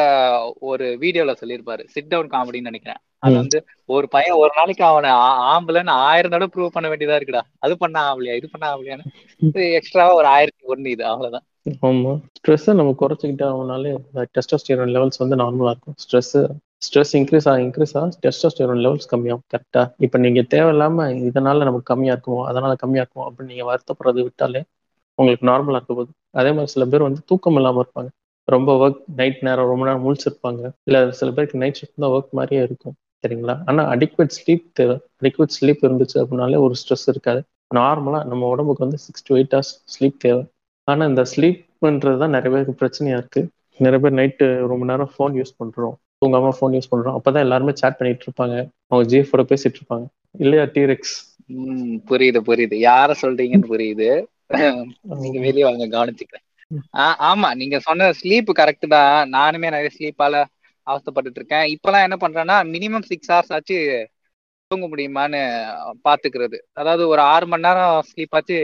[0.68, 1.82] ஒரு வீடியோல சொல்லியிருப்பாரு.
[1.94, 3.00] சிட் டவுன் காமெடின்னு நினைக்கிறேன்.
[3.22, 3.34] அது.
[3.36, 5.10] வந்து ஒரு பையன் ஒரு நாளைக்கு அவனை
[5.52, 7.42] ஆம்பளைன்னு ஆயிரம் தடவை ப்ரூவ் பண்ண வேண்டியதா இருக்குடா.
[7.58, 8.34] அது பண்ண ஆகலையா?
[8.34, 9.06] இது பண்ண ஆகலையான்னு.
[9.78, 11.04] எக்ஸ்ட்ராவா ஒரு ஆயிரத்தி ஒண்ணு இது.
[11.04, 11.46] அவ்வளவுதான்.
[11.88, 12.12] ஆமா.
[12.38, 13.90] ஸ்ட்ரெஸ்ஸை நம்ம குறைச்சிக்கிட்டோம்னாலே
[14.36, 15.96] டெஸ்டோஸ்டிரான் லெவல்ஸ் வந்து நார்மலா இருக்கும்.
[16.04, 16.32] ஸ்ட்ரெஸ்
[16.86, 22.14] ஸ்ட்ரெஸ் இன்க்ரீஸ் ஆக இன்க்ரீஸ் ஆக டெஸ்டோஸ்டிரான் லெவல்ஸ் கம்மியாகும் கரெக்டா இப்போ நீங்க தேவையில்லாம இதனால நமக்கு கம்மியா
[22.16, 24.60] இருக்குமோ அதனால கம்மியா இருக்கும் அப்படின்னு நீங்க வருத்தப்படுறது விட்டாலே
[25.18, 28.10] உங்களுக்கு நார்மலா இருக்க போகுது அதே மாதிரி சில பேர் வந்து தூக்கம் இல்லாம இருப்பாங்க.
[28.48, 30.60] ரொம்ப ஒர்க் நைட் நேரம் ரொம்ப நேரம் முழிச்சிருப்பாங்க.
[30.84, 33.54] இல்ல சில பேருக்கு நைட் ஷிஃப்ட் தான் ஒர்க் மாதிரியே இருக்கும் சரிங்களா?
[33.66, 34.96] ஆனா அடிக்வெட் ஸ்லீப் தேவை.
[35.20, 37.40] அடிக்வெட் ஸ்லீப் இருந்துச்சு அப்படின்னாலே ஒரு ஸ்ட்ரெஸ் இருக்காது.
[37.74, 40.42] நார்மலா நம்ம உடம்புக்கு வந்து six to eight hours sleep தேவை.
[40.88, 43.40] ஆனா இந்த ஸ்லீப்ன்றது தான் நிறைய பேருக்கு பிரச்சனையா இருக்கு.
[43.80, 45.94] நிறைய பேர் நைட்டு ரொம்ப நேரம் ஃபோன் யூஸ் பண்றோம்.
[46.20, 47.16] தூங்காம ஃபோன் யூஸ் பண்றோம்.
[47.18, 48.56] அப்பதான் எல்லாருமே சேட் பண்ணிட்டு இருப்பாங்க.
[48.90, 50.06] அவங்க ஜிஎஃபோட பேசிட்டு இருப்பாங்க.
[50.44, 51.14] இல்லையா டீரெக்ஸ்
[51.56, 52.76] உம் புரியுது புரியுது.
[52.88, 54.08] யார சொல்றீங்கன்னு புரியுது.
[55.22, 56.44] நீங்க வெளியே வாங்க கவனிச்சுக்கிறேன்.
[57.30, 59.32] ஆமா நீங்க சொன்ன ஸ்லீப் கரெக்ட் தான்.
[59.36, 60.36] நானுமே நிறைய ஸ்லீப்பால
[60.86, 61.66] அவஸ்தப்பட்டு இருக்கேன்.
[61.74, 63.78] இப்பெல்லாம் என்ன பண்றேன்னா மினிமம் சிக்ஸ் ஹவர்ஸ் ஆச்சு
[64.70, 65.40] தூங்க முடியுமான்னு
[66.06, 68.58] பாத்துக்கிறது அதாவது ஒரு ஆறு மணி நேரம் ஸ்லீப் ஆச்சு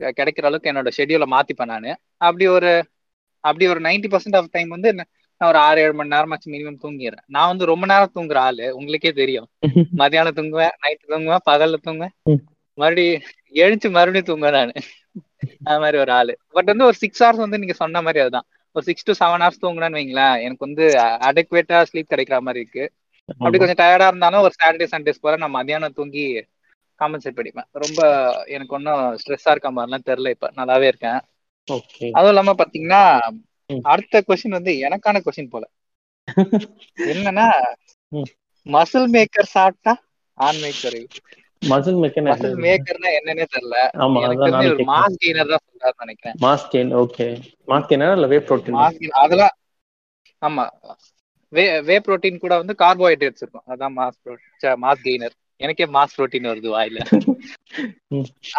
[0.00, 1.90] கிடைக்கிற அளவுக்கு என்னோட ஷெட்யூலை மாத்திப்பேன் நானு.
[2.16, 2.70] அப்படி ஒரு
[3.44, 7.24] அப்படி ஒரு நைன்டி பர்சன்ட் ஆஃப் டைம் வந்து நான் ஒரு ஆறு ஏழு மணி நேரமாச்சு மினிமம் தூங்கிடுறேன்.
[7.26, 9.48] நான் வந்து ரொம்ப நேரம் தூங்குற ஆளு உங்களுக்கே தெரியும்.
[9.98, 12.14] மதியானம் தூங்குவேன் நைட்டு தூங்குவேன் பகல்ல தூங்குவேன்.
[12.78, 13.22] மறுபடியும்
[13.56, 14.72] எழுந்து மறுபடியும் தூங்குவேன் நானு.
[15.64, 16.38] அது மாதிரி ஒரு ஆளு.
[16.48, 18.46] பட் வந்து ஒரு சிக்ஸ் ஹவர்ஸ் வந்து நீங்க சொன்ன மாதிரி அதுதான்.
[18.76, 20.84] ஒரு சிக்ஸ் டு செவன் ஹவர்ஸ் தூங்குனேன்னு வைங்களேன் எனக்கு வந்து
[21.28, 22.84] அடெக்வேட்டா ஸ்லீப் கிடைக்கிற மாதிரி இருக்கு.
[23.38, 26.24] அப்படி கொஞ்சம் டயர்டா இருந்தாலும் ஒரு சாட்டர்டே சண்டேஸ் போல நான் மதியானம் தூங்கி
[27.00, 27.68] காம்பன்சேட் பண்ணிப்பேன்.
[27.82, 28.00] ரொம்ப
[28.54, 30.48] எனக்கு ஒன்றும் ஸ்ட்ரெஸ்ஸா இருக்க மாதிரிலாம் தெரியல இப்ப.
[30.58, 31.20] நல்லாவே இருக்கேன்.
[32.14, 33.02] அதுவும் இல்லாம பாத்தீங்கன்னா.
[33.84, 35.64] அடுத்த கொஸ்டின் வந்து எனக்கான கொஸ்டின் போல.
[37.12, 37.46] என்னன்னா.
[38.66, 39.92] மசில் மேக்கர் சாப்பிட்டா
[40.38, 41.08] ஆண்மை குறைவு
[41.62, 43.76] மசில் மெக்கன் மசில் மேக்கர்னா என்னன்னே தெரியல.
[44.02, 44.56] ஆமா அதான்
[44.88, 46.38] மாஸ் கெய்னர் தான் சொல்றாரு நினைக்கிறேன்.
[46.42, 47.26] மாஸ் கெயின் ஓகே
[47.68, 49.54] மாஸ் கெயினா இல்ல வே ப்ரோட்டீன் மாஸ் கெயின் அதெல்லாம்
[50.42, 50.64] ஆமா.
[51.52, 53.66] வே வே புரோட்டீன் கூட வந்து கார்போஹைட்ரேட்ஸ் இருக்கும்.
[53.72, 54.18] அதான் மாஸ்
[54.82, 56.98] மாஸ் கெய்னர் எனக்கே மாஸ் புரோட்டீன் வருது வாயில.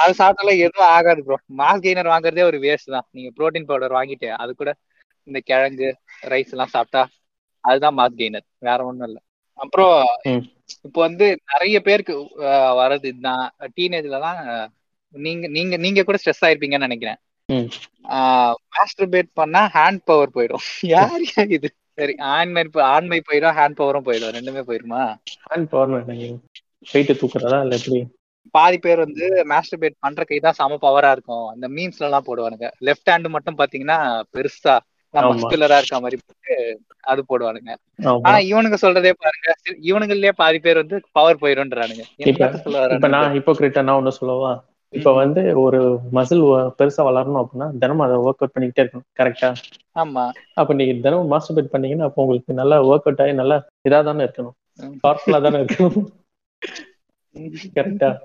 [0.01, 3.07] அது சாப்பிட்டாலும் எதுவும் ஆகாது ப்ரோ மாஸ் கெய்னர் வாங்குறதே ஒரு வேஸ்ட் தான்.
[3.17, 4.71] நீங்க புரோட்டீன் பவுடர் வாங்கிட்டு அது கூட
[5.27, 5.89] இந்த கிழங்கு
[6.33, 7.03] ரைஸ் எல்லாம் சாப்பிட்டா
[7.63, 9.19] அதுதான் மாஸ் கெய்னர் வேற ஒண்ணும் இல்ல.
[9.59, 9.95] அப்புறம்.
[10.87, 12.13] இப்போ வந்து நிறைய பேருக்கு
[12.81, 13.45] வர்றது இதுதான்.
[13.77, 14.39] டீனேஜ்லலாம்
[15.15, 17.19] நீங்க நீங்க நீங்க கூட ஸ்ட்ரெஸ் ஆயிருப்பீங்கன்னு நினைக்கிறேன்.
[18.77, 20.65] மாஸ்டர்பேட் பண்ணா ஹேண்ட் பவர் போயிடும்.
[20.95, 21.69] யார் யார் இது?
[21.99, 24.33] சரி ஆண்மை ஆண்மை போயிடும் ஹேண்ட் பவரும் போயிடும்.
[24.37, 25.01] ரெண்டுமே போயிருமா?
[25.49, 25.93] ஹேண்ட் பவர்
[26.87, 27.99] வெயிட் தூக்குறதா இல்ல எப்படி?
[28.55, 31.45] பாதி பேர் வந்து மாஸ்டர்பேட் பண்ற கை தான் செம பவரா இருக்கும்.
[31.51, 32.67] அந்த மீம்ஸ்ல எல்லாம் போடுவானுங்க.
[32.87, 33.97] லெஃப்ட் ஹேண்ட் மட்டும் பாத்தீங்கன்னா
[34.33, 34.75] பெருசா.
[35.13, 36.55] மஸ்குலரா இருக்க மாதிரி போட்டு
[37.11, 37.71] அது போடுவானுங்க.
[38.25, 39.49] ஆனா இவனுங்க சொல்றதே பாருங்க
[39.87, 42.03] இவனுங்கலயே பாதி பேர் வந்து பவர் போயிரும்ன்றானுங்க.
[42.23, 42.47] இப்ப
[42.89, 44.51] இப்ப நான் ஹிப்போக்ரிட்டா நான் ஒண்ணு சொல்லவா?
[44.93, 45.79] இப்ப வந்து ஒரு
[46.17, 46.43] மசில்
[46.77, 49.49] பெருசா வளரணும் அப்படின்னா தினமும் அதை ஒர்க் அவுட் பண்ணிக்கிட்டே இருக்கணும் கரெக்டா
[49.95, 50.25] ஆமா.
[50.61, 54.55] அப்ப நீங்க தினமும் மாஸ்டர்பேட் பண்ணீங்கன்னா அப்போ உங்களுக்கு நல்லா ஒர்க் அவுட் ஆகி நல்லா இதா தானே இருக்கணும்.
[55.03, 55.97] பவர்ஃபுல்லா தானே இருக்கணும்.
[57.73, 58.17] கரெக்டா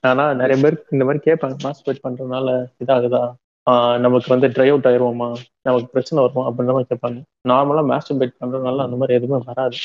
[0.00, 1.54] ஆனா நிறைய பேர் இந்த மாதிரி கேட்பாங்க.
[1.64, 3.32] மாஸ்டர்பேட் பண்றதுனால இதாகுதா?
[3.70, 5.34] ஆஹ் நமக்கு வந்து ட்ரை அவுட் ஆயிருவோமா?
[5.62, 6.44] நமக்கு பிரச்சனை வருமா?
[6.48, 7.22] அப்படின்ற மாதிரி கேட்பாங்க.
[7.48, 9.76] நார்மலா மாஸ்டர்பேட் பண்றதுனால அந்த மாதிரி எதுவுமே வராது.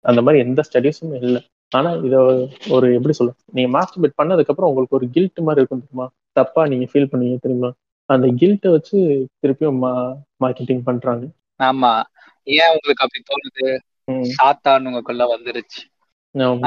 [0.00, 1.46] அந்த மாதிரி எந்த ஸ்டடீஸும் இல்லை.
[1.68, 6.10] ஆனா இத ஒரு எப்படி சொல்ல நீங்க மாஸ்டர்பேட் பண்ணதுக்கு அப்புறம் உங்களுக்கு ஒரு கில்ட் மாதிரி இருக்கும் தெரியுமா?
[6.32, 7.72] தப்பா நீங்க ஃபீல் பண்ணுவீங்க தெரியுமா?
[8.06, 11.26] அந்த கில்ட்டை வச்சு திருப்பியும் மார்க்கெட்டிங் பண்றாங்க.
[11.58, 12.02] ஆமா.
[12.42, 13.78] ஏன் உங்களுக்கு அப்படி தோணுது?
[14.12, 15.93] சாத்தான் உங்களுக்குள்ள வந்துருச்சு.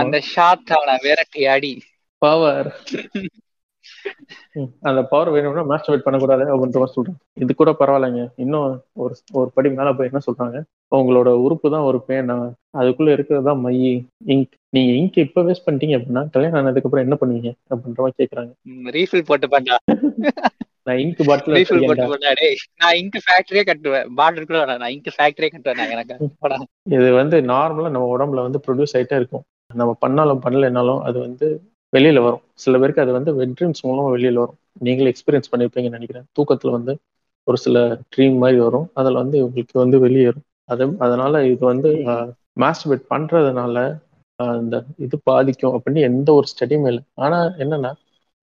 [0.01, 0.17] அந்த
[0.75, 1.73] அவனை விரட்டி அடி.
[2.21, 2.69] பவர்
[4.87, 7.13] அந்த பவர் வேணும்னா மாஸ்டர்பேட் பண்ணக்கூடாது அப்படின்ற சொல்றாங்க.
[7.43, 8.23] இது கூட பரவாயில்லைங்க.
[8.43, 8.65] இன்னும்
[9.03, 10.57] ஒரு ஒரு படி மேல போய் என்ன சொல்றாங்க?
[10.91, 12.35] உங்களோட உறுப்பு தான் ஒரு பேனா
[12.79, 13.73] அதுக்குள்ள இருக்கிறது தான் மை
[14.33, 17.51] இங்க் நீங்க இங்க் இப்ப வேஸ்ட் பண்ணிட்டீங்க அப்படின்னா கல்யாணம் ஆனதுக்கு அப்புறம் என்ன பண்ணுவீங்க?
[17.71, 18.51] அப்படின்ற மாதிரி கேக்குறாங்க.
[18.97, 19.77] ரீஃபில் போட்டு பண்ணா.
[20.87, 24.07] நான் இங்க் பாட்டில் ரீஃபில் போட்டு பண்ணா டேய் நான் இங்க் ஃபேக்டரியே கட்டுவேன்.
[24.19, 26.15] பாட்டில் கூட நான் இங்க் ஃபேக்டரியே கட்டுவேன் எனக்கு.
[26.95, 29.45] இது வந்து நார்மலா நம்ம உடம்புல வந்து ப்ரொடியூஸ் ஆயிட்டே இருக்கும்.
[29.71, 31.47] நம்ம பண்ணாலும் பண்ணலைனாலும் அது வந்து
[31.93, 32.43] வெளியில வரும்.
[32.55, 34.57] சில பேருக்கு அது வந்து வெட் ட்ரீம்ஸ் மூலமா வெளியில வரும்.
[34.79, 36.25] நீங்களே எக்ஸ்பீரியன்ஸ் பண்ணிருப்பீங்கன்னு நினைக்கிறேன்.
[36.37, 36.93] தூக்கத்துல வந்து
[37.47, 37.77] ஒரு சில
[38.13, 38.87] ட்ரீம் மாதிரி வரும்.
[38.93, 40.43] அதில் வந்து உங்களுக்கு வந்து வெளியேறும்.
[40.65, 41.89] அது அதனால இது வந்து
[42.59, 43.77] மாஸ்டர்பேட் பண்றதுனால
[44.39, 47.03] ஆஹ் இந்த இது பாதிக்கும் அப்படின்னு எந்த ஒரு ஸ்டடியுமே இல்லை.
[47.15, 47.91] ஆனா என்னன்னா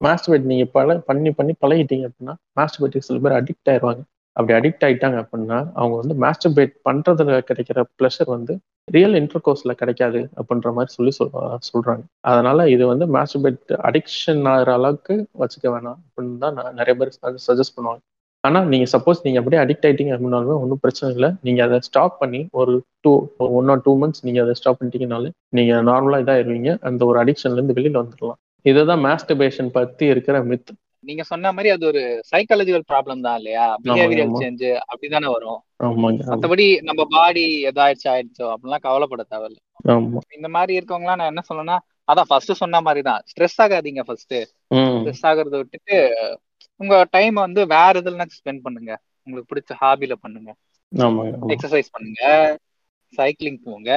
[0.01, 4.03] மாஸ்டர்பேட் நீங்க பல பண்ணி பண்ணி பழகிட்டீங்க அப்படின்னா மாஸ்டர்பேட்டுக்கு சில பேர் அடிக்ட் ஆயிடுவாங்க
[4.37, 8.55] அப்படி அடிக்ட் ஆயிட்டாங்க அப்படின்னா அவங்க வந்து மாஸ்டர்பேட் பண்றதுல கிடைக்கிற ப்ளஷர் வந்து
[8.89, 11.31] ரியல் இன்டர்கோர்ஸ்ல கிடைக்காது அப்படின்ற மாதிரி சொல்லி சொல்
[11.69, 12.03] சொல்றாங்க.
[12.31, 17.15] அதனால இது வந்து மாஸ்டர்பேட் அடிக்ஷன் ஆகிற அளவுக்கு வச்சுக்க வேணாம் அப்படின்னு தான் நான் நிறைய பேர்
[17.49, 18.03] சஜஸ்ட் பண்ணுவாங்க.
[18.45, 21.29] ஆனா நீங்க சப்போஸ் நீங்க அப்படியே அடிக்ட் ஆயிட்டீங்க அப்படின்னாலுமே ஒன்றும் பிரச்சனை இல்லை.
[21.47, 22.73] நீங்க அதை ஸ்டாப் பண்ணி ஒரு
[23.05, 23.13] two
[23.59, 26.73] one or two months நீங்க அதை ஸ்டாப் பண்ணிட்டீங்கனாலே நீங்க நார்மலா இதாயிருவீங்க.
[26.89, 30.71] அந்த ஒரு அடிக்ஷன்ல இருந்து வெளியில வந்துடலாம் இதுதான் மாஸ்டர்பேஷன் பத்தி இருக்கிற மித்
[31.05, 33.65] நீங்க சொன்ன மாதிரி அது ஒரு சைக்காலஜிக்கல் ப்ராப்ளம் தான் இல்லையா?
[33.85, 34.41] பிஹேவியரல் ஆமா.
[34.43, 35.61] சேஞ்ச் அப்படிதானே வரும்.
[36.33, 39.59] மத்தபடி நம்ம பாடி எதாயிடுச்சு ஆயிடுச்சோ அப்படிலாம் கவலைப்பட தேவையில்ல.
[40.37, 44.37] இந்த மாதிரி இருக்கவங்கலாம் நான் என்ன சொல்லணும்னா அதான் ஃபர்ஸ்ட் சொன்ன மாதிரி தான் ஸ்ட்ரெஸ் ஆகாதீங்க ஃபர்ஸ்ட்
[44.99, 45.97] ஸ்ட்ரெஸ் ஆகுறத விட்டுட்டு
[46.81, 48.93] உங்க டைம் வந்து வேற இதுல ஸ்பெண்ட் பண்ணுங்க.
[49.27, 50.51] உங்களுக்கு பிடிச்ச ஹாபில பண்ணுங்க.
[51.55, 52.23] எக்ஸசைஸ் பண்ணுங்க.
[53.19, 53.91] சைக்கிளிங் போங்க.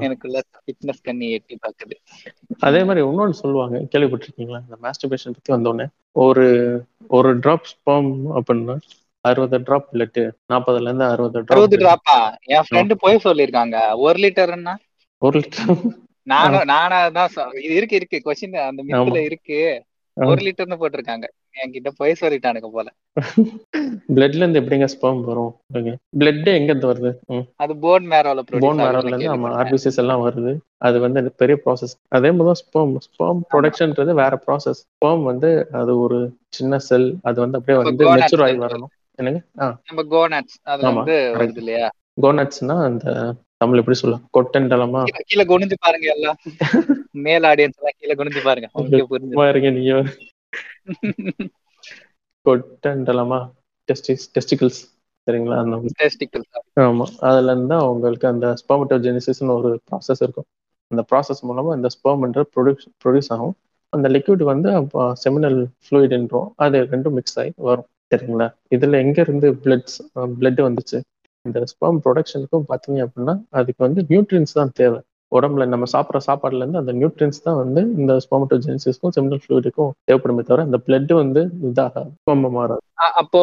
[0.00, 1.94] எனக்குள்ள ஃபிட்னஸ் கண்ணி எட்டி பாக்குது.
[2.58, 4.60] அதே மாதிரி இன்னொன்று சொல்லுவாங்க கேள்விப்பட்டிருக்கீங்களா?
[4.66, 6.46] இந்த மாஸ்டர்பேஷன் பத்தி வந்தோடனே ஒரு
[7.08, 8.76] ஒரு டிராப் ஸ்பாம் அப்படின்னா
[9.24, 10.20] அறுபது டிராப் பிளட்
[10.52, 12.18] நாற்பதுல இருந்து அறுபது அறுபது டிராப் டிராப்பா
[12.48, 13.76] என் ஃப்ரெண்டு போய் சொல்லியிருக்காங்க.
[13.98, 14.74] ஒரு லிட்டர்னா
[15.22, 15.72] ஒரு லிட்டர்
[16.26, 19.20] நானும் நானா தான் இது இருக்கு இருக்கு கொஸ்டின் அந்த மித்துல.
[19.22, 19.58] இருக்கு.
[20.16, 21.26] ஒரு லிட்டர்னு போட்டிருக்காங்க.
[21.64, 22.92] என்கிட்ட போய் சொல்லிட்டானுங்க போல.
[24.14, 25.56] பிளட்ல இருந்து எப்படிங்க ஸ்பாம் வரும்?
[26.18, 27.42] பிளட் எங்க இருந்து வருது?
[27.56, 30.56] அது போன் மேரோல போன் மேரோல இருந்து ஆமா ஆர்பிசிஸ் எல்லாம் வருது.
[30.78, 36.18] அது வந்து பெரிய ப்ராசஸ் அதே மாதிரி ஸ்பெர்ம் ஸ்பெர்ம் ப்ரொடக்ஷன்ன்றது வேற ப்ராசஸ் ஸ்பெர்ம் வந்து அது ஒரு
[36.48, 38.92] சின்ன செல் அது வந்து அப்படியே வந்து மெச்சூர் ஆகி வரணும்.
[39.14, 39.40] என்னங்க?
[39.52, 41.34] நம்ம கோனட்ஸ் ஆமா, வந்து.
[41.36, 41.90] வருது இல்லையா?
[42.22, 44.28] கோனட்ஸ்னா அந்த தமிழ் எப்படி சொல்லலாம்?
[44.38, 44.98] கொட்டண்டலமா?
[44.98, 46.36] கீழே- கீழே குனிஞ்சு பாருங்க எல்லாம்.
[47.12, 48.68] மேல் ஆடியன்ஸ் கீழே குனிஞ்சு பாருங்க.
[48.72, 49.94] உங்களுக்கு புரிஞ்சு சும்மா இருங்க நீங்க.
[52.46, 53.40] கொட்டண்டலமா?
[53.88, 54.80] டெஸ்டிஸ் டெஸ்டிகல்ஸ்
[55.26, 55.56] சரிங்களா?
[55.62, 56.44] அந்த டெஸ்டிக்கல்
[56.84, 57.06] ஆமா.
[57.28, 60.48] அதுல இருந்து தான் உங்களுக்கு அந்த ஸ்பெர்மட்டோஜெனிசிஸ்னு ஒரு ப்ராசஸ் இருக்கும்.
[60.90, 63.54] அந்த ப்ராசஸ் மூலமா அந்த ஸ்பெர்ம்ன்ற ப்ரொடியூஸ் ப்ரொடியூஸ் ஆகும்.
[63.92, 64.70] அந்த லிக்விட் வந்து
[65.24, 67.88] செமினல் ஃப்ளூயிட்ன்றோம் அது ரெண்டும் மிக்ஸ் ஆகி வரும்.
[68.12, 68.46] சரிங்களா?
[68.74, 69.98] இதுல எங்க இருந்து பிளட்ஸ்
[70.40, 70.98] பிளட் வந்துச்சு?
[71.44, 75.00] இந்த ஸ்பெர்ம் ப்ரொடக்ஷனுக்கும் பார்த்தீங்க அப்படின்னா அதுக்கு வந்து நியூட்ரியன்ஸ் தான் தேவை.
[75.32, 80.66] உடம்புல நம்ம சாப்பிட்ற சாப்பாடுல இருந்து அந்த நியூட்ரியன்ஸ் தான் வந்து இந்த ஸ்பெர்மட்டோஜெனிசிஸ்க்கும் செமினல் ஃப்ளூயிடுக்கும் தேவைப்படுமே தவிர
[80.68, 82.04] இந்த பிளட் வந்து இதாக
[82.56, 82.82] மாறாது.
[83.20, 83.42] அப்போ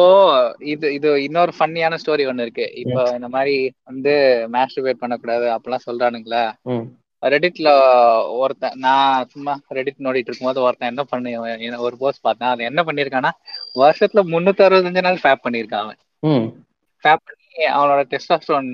[0.72, 2.66] இது இது இன்னொரு ஃபன்னியான ஸ்டோரி ஒண்ணு இருக்கு.
[2.82, 3.56] இப்போ இந்த மாதிரி
[3.90, 4.14] வந்து
[4.56, 6.44] மாஸ்டர்பேட் பண்ணக்கூடாது அப்பெல்லாம் சொல்றானுங்களா?
[7.22, 7.68] ரெடிட்ல
[8.40, 11.30] ஒருத்தன் நான் சும்மா ரெடிட் நோடிட்டு இருக்கும்போது ஒருத்தன் என்ன பண்ணி
[11.86, 12.52] ஒரு போஸ்ட் பார்த்தேன்.
[12.54, 13.32] அது என்ன பண்ணிருக்கான்னா
[13.82, 15.98] வருஷத்துல முன்னூத்தி அறுபத்தஞ்சு நாள் ஃபேப் பண்ணிருக்கான் அவன்.
[17.04, 18.70] ஃபேப் பண்ணி அவனோட டெஸ்டாஸ்ட்ரோன்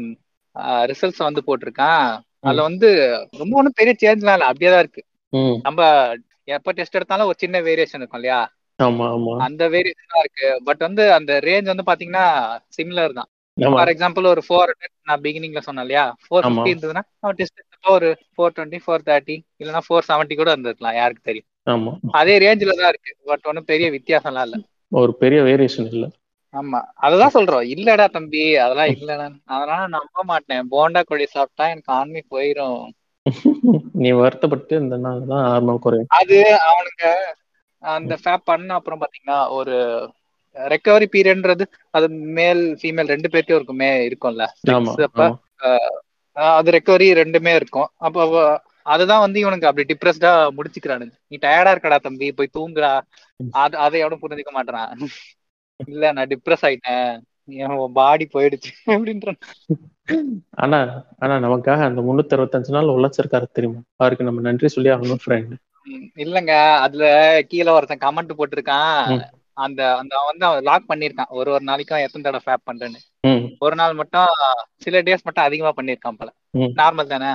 [0.90, 2.09] ரிசல்ட்ஸ் வந்து போட்டிருக்கான்.
[2.44, 2.88] அதுல வந்து
[3.40, 4.48] ரொம்ப ஒன்றும் பெரிய சேஞ்ச்லாம் இல்லை.
[4.48, 5.02] அப்படியே தான் இருக்கு.
[5.62, 5.81] நம்ம
[6.48, 8.40] எப்ப டெஸ்ட் எடுத்தாலும் ஒரு சின்ன வேரியேஷன் இருக்கும் இல்லையா?
[9.44, 10.48] அந்த வேரியேஷன் தான் இருக்கு.
[10.64, 12.24] பட் வந்து அந்த ரேஞ்ச் வந்து பாத்தீங்கன்னா
[12.76, 13.28] சிமிலர் தான்.
[13.57, 14.70] ஃபார் எக்ஸாம்பிள் ஒரு ஃபோர்
[15.07, 16.05] நான் பிகினிங்ல சொன்னேன் இல்லையா?
[16.24, 16.44] ஃபோர்.
[16.57, 17.02] ஃபிஃப்டி இருந்ததுன்னா
[17.33, 17.61] டெஸ்ட்
[17.96, 21.48] ஒரு ஃபோர் டுவெண்ட்டி ஃபோர் தேர்ட்டி இல்லைன்னா ஃபோர் செவன்ட்டி கூட இருந்திருக்கலாம் யாருக்கு தெரியும்.
[21.66, 21.92] ஆமா.
[22.12, 23.12] அதே ரேஞ்சில தான் இருக்கு.
[23.24, 24.57] பட் ஒன்றும் பெரிய வித்தியாசம்லாம் இல்ல.
[24.92, 26.07] ஒரு பெரிய வேரியேஷன் இல்ல.
[26.54, 26.78] ஆமா.
[27.04, 27.64] அததான் சொல்றோம்.
[27.74, 29.26] இல்லடா தம்பி அதெல்லாம் இல்லடா.
[29.54, 30.70] அதனால நம்ப மாட்டேன்.
[30.72, 32.82] போண்டா கொடி சாப்பிட்டா எனக்கு ஆண்மை போயிரும்.
[34.00, 36.12] நீ வருத்தப்பட்டு இந்த நாள் தான் ஆர்வம் குறையும்.
[36.18, 36.38] அது
[36.68, 37.04] அவனுங்க
[37.82, 39.76] அந்த ஃபேப் பண்ண அப்புறம் பாத்தீங்கன்னா ஒரு
[40.56, 42.06] ரெக்கவரி பீரியட்ன்றது அது
[42.38, 44.44] மேல் ஃபீமேல் ரெண்டு பேர்ட்டையும் இருக்குமே இருக்கும்ல.
[45.06, 45.20] அப்ப
[46.56, 47.88] அது ரெக்கவரி ரெண்டுமே இருக்கும்.
[48.00, 48.20] அப்போ
[48.86, 51.14] அதுதான் வந்து இவனுக்கு அப்படி டிப்ரெஸ்டா முடிச்சுக்கிறானுங்க.
[51.24, 52.92] நீ டயர்டா இருக்கடா தம்பி போய் தூங்குடா.
[53.58, 54.92] அது அதை எவனும் புரிஞ்சுக்க மாட்டேறான்
[55.92, 57.12] இல்ல நான் டிப்ரெஸ் ஆயிட்டேன்.
[57.62, 59.30] என் பாடி போயிடுச்சு அப்படின்ற.
[60.62, 60.78] ஆனா
[61.18, 63.80] ஆனா நமக்காக அந்த முன்னூத்தி அறுபத்தஞ்சு நாள் உழைச்சிருக்காரு தெரியுமா?
[63.96, 65.54] அவருக்கு நம்ம நன்றி சொல்லி ஆகணும் ஃப்ரெண்ட்
[66.16, 66.52] இல்லங்க.
[66.85, 67.04] அதுல
[67.48, 69.22] கீழே ஒருத்தன் கமெண்ட் போட்டிருக்கான்.
[69.52, 73.00] அந்த அந்த வந்து அவன் லாக் பண்ணிருக்கான் ஒரு ஒரு நாளைக்கும் எத்தனை தடவை ஃபேப் பண்றேன்னு.
[73.58, 74.30] ஒரு நாள் மட்டும்
[74.76, 76.30] சில டேஸ் மட்டும் அதிகமா பண்ணிருக்கான் போல.
[76.80, 77.30] நார்மல் தானே?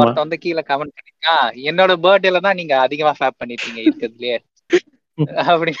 [0.00, 4.38] ஒருத்தன் வந்து கீழே கமெண்ட் பண்ணிருக்கான் என்னோட பர்த்டேல தான் நீங்க அதிகமா ஃபேப் பண்ணிருக்கீங்க இருக்கிறதுலயே.
[5.26, 5.72] அப்படி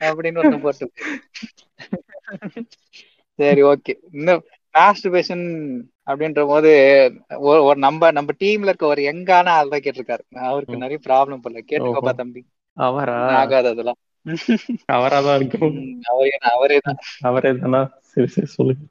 [0.00, 0.90] அப்படின்னு ஒருத்தன் போட்டு.
[3.34, 3.94] சரி ஓகே.
[4.12, 4.44] இன்னும்
[4.78, 6.70] மாஸ்டர்பேஷன் அப்படின்ற போது
[7.38, 10.34] ஒரு நம்ம நம்ம டீம்ல இருக்க ஒரு எங்கான ஆள் தான் கேட்டிருக்காரு.
[10.34, 10.76] அவருக்கு.
[10.76, 11.60] நிறைய ப்ராப்ளம் போல.
[11.68, 12.14] கேட்டுக்கோப்பா.
[12.14, 12.46] தம்பி.
[12.72, 13.36] அவரா?
[13.36, 13.96] ஆகாது அதெல்லாம்.
[14.92, 16.00] அவராதான் இருக்கும்.
[16.02, 16.96] அவரே அவரே தான்.
[17.20, 17.98] அவரே தானா?
[18.00, 18.82] சரி சரி சொல்லுங்க.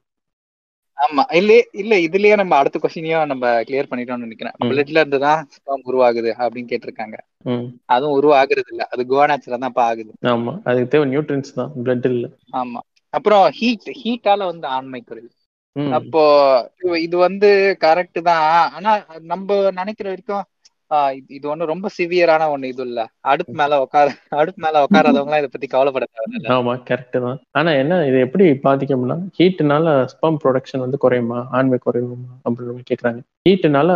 [0.96, 1.34] ஆமா.
[1.34, 4.52] இல்ல இல்ல இதுலயே நம்ம அடுத்த கொஸ்டினையும் நம்ம கிளியர் பண்ணிட்டோம்னு நினைக்கிறேன்.
[4.64, 5.48] பிளட்ல இருந்து தான்
[5.86, 7.16] உருவாகுது அப்படின்னு கேட்டிருக்காங்க.
[7.84, 8.88] அதுவும் உருவாகுறது இல்ல.
[8.90, 10.58] அது குவானாச்சுல தான் ஆகுது ஆமா.
[10.64, 11.72] அதுக்கு தேவை நியூட்ரன்ஸ் தான்.
[11.84, 12.26] பிளட் இல்ல.
[12.52, 12.80] ஆமா.
[13.08, 15.30] அப்புறம் ஹீட் ஹீட்டால வந்து ஆண்மை குறைவு.
[15.92, 16.22] அப்போ
[16.80, 18.70] இது- வந்து கரெக்ட் தான்.
[18.70, 20.44] ஆனா நம்ம நினைக்கிற வரைக்கும்
[20.90, 23.08] இது- இது ஒண்ணு ரொம்ப சிவியரான ஒண்ணு இது இல்ல.
[23.20, 26.52] அடுப்பு மேல உட்கார அடுப்பு மேல உட்காராதவங்க எல்லாம் இதை பத்தி கவலைப்பட தேவையில்ல.
[26.52, 27.40] ஆமா கரெக்ட் தான்.
[27.50, 31.46] ஆனா என்ன இது எப்படி பாதிக்கும்னா ஹீட்னால ஸ்பம் ப்ரொடக்ஷன் வந்து குறையுமா?
[31.50, 32.14] ஆண்மை குறையுமா?
[32.44, 33.20] அப்படின்னு கேக்குறாங்க.
[33.46, 33.90] ஹீட்டுனால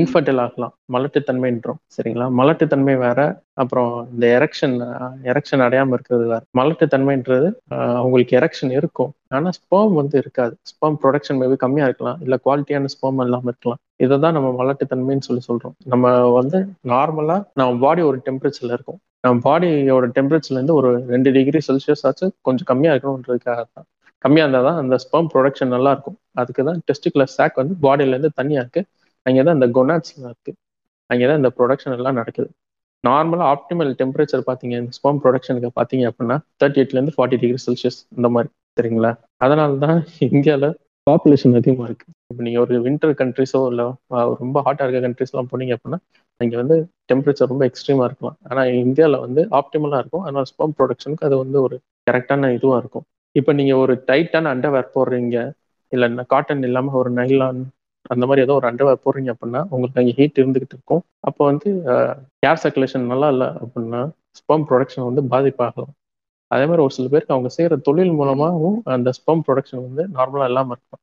[0.00, 0.72] இன்ஃபர்டைல் ஆகலாம்.
[0.94, 2.26] மலட்டுத்தன்மைன்றோம் சரிங்களா?
[2.38, 3.20] மலட்டுத்தன்மை வேற
[3.62, 4.76] அப்புறம் இந்த எரெக்ஷன்
[5.30, 6.42] எரெக்ஷன் அடையாமல் இருக்கிறது வேற.
[6.58, 7.48] மலட்டுத்தன்மைன்றது
[8.00, 9.10] அவங்களுக்கு எரெக்ஷன் இருக்கும்.
[9.36, 10.54] ஆனால் ஸ்பேம் வந்து இருக்காது.
[10.70, 12.20] ஸ்பேம் ப்ரொடக்ஷன் மேபி கம்மியாக இருக்கலாம்.
[12.26, 13.80] இல்லை குவாலிட்டியான ஸ்பேம் இல்லாமல் இருக்கலாம்.
[14.06, 16.60] இதை தான் நம்ம மலட்டுத்தன்மைன்னு சொல்லி சொல்கிறோம் நம்ம வந்து
[16.92, 19.00] நார்மலாக நம்ம பாடி ஒரு டெம்பரேச்சரில் இருக்கும்.
[19.24, 23.86] நம்ம பாடியோட டெம்பரேச்சர்லேருந்து ஒரு ரெண்டு டிகிரி செல்சியஸ் ஆச்சு கொஞ்சம் கம்மியாக இருக்கணுன்றதுக்காக தான்
[24.24, 28.64] கம்மியாக இருந்தால் தான் அந்த ஸ்பெர்ம் ப்ரொடக்ஷன் நல்லா இருக்கும் அதுக்கு தான் டெஸ்டிகுலர் சாக் வந்து பாடியிலேருந்து தனியாக
[28.64, 28.88] இருக்குது
[29.26, 30.58] அங்கே தான் இந்த கொனாட்ஸ்லாம் இருக்குது
[31.10, 32.48] அங்கே தான் இந்த ப்ரொடக்ஷன் எல்லாம் நடக்குது.
[33.04, 38.28] நார்மலாக ஆப்டிமல் டெம்பரேச்சர் பார்த்தீங்க இந்த ஸ்பெர்ம் ப்ரொடக்ஷனுக்கு பார்த்தீங்க அப்படின்னா தேர்ட்டி எயிட்லேருந்து ஃபார்ட்டி டிகிரி செல்சியஸ் இந்த
[38.34, 39.10] மாதிரி சரிங்களா?
[39.44, 40.68] அதனால தான் இந்தியாவில்
[41.06, 43.86] பாப்புலேஷன் அதிகமாக இருக்குது இப்போ நீங்கள் ஒரு வின்டர் கண்ட்ரிஸோ இல்லை
[44.42, 45.98] ரொம்ப ஹாட்டாக இருக்க கண்ட்ரிஸ்லாம் போனீங்க அப்படின்னா
[46.40, 46.76] அங்கே வந்து
[47.10, 48.36] டெம்பரேச்சர் ரொம்ப எக்ஸ்ட்ரீமாக இருக்கலாம்.
[48.50, 50.24] ஆனால் இந்தியாவில் வந்து ஆப்டிமலாக இருக்கும்.
[50.26, 51.76] அதனால் ஸ்பம் ப்ரொடக்ஷனுக்கு அது வந்து ஒரு
[52.10, 53.06] கரெக்டான இதுவாக இருக்கும்.
[53.38, 55.36] இப்போ நீங்கள் ஒரு டைட்டான அண்டர்வேர் போடுறீங்க
[55.92, 57.60] இல்லை காட்டன் இல்லாமல் ஒரு நைலான்
[58.12, 61.02] அந்த மாதிரி ஏதோ ஒரு அண்டர்வேர் போடுறீங்க அப்படின்னா உங்களுக்கு அங்கே ஹீட் இருந்துகிட்டு இருக்கும்.
[61.28, 61.68] அப்போ வந்து
[62.48, 64.00] ஏர் சர்க்குலேஷன் நல்லா இல்லை அப்படின்னா
[64.38, 65.90] ஸ்பம் ப்ரொடக்ஷன் வந்து பாதிப்பாகும்.
[66.50, 70.76] அதே மாதிரி ஒரு சில பேருக்கு அவங்க செய்கிற தொழில் மூலமாகவும் அந்த ஸ்பம் ப்ரொடக்ஷன் வந்து நார்மலாக இல்லாமல்
[70.76, 71.02] இருக்கும்.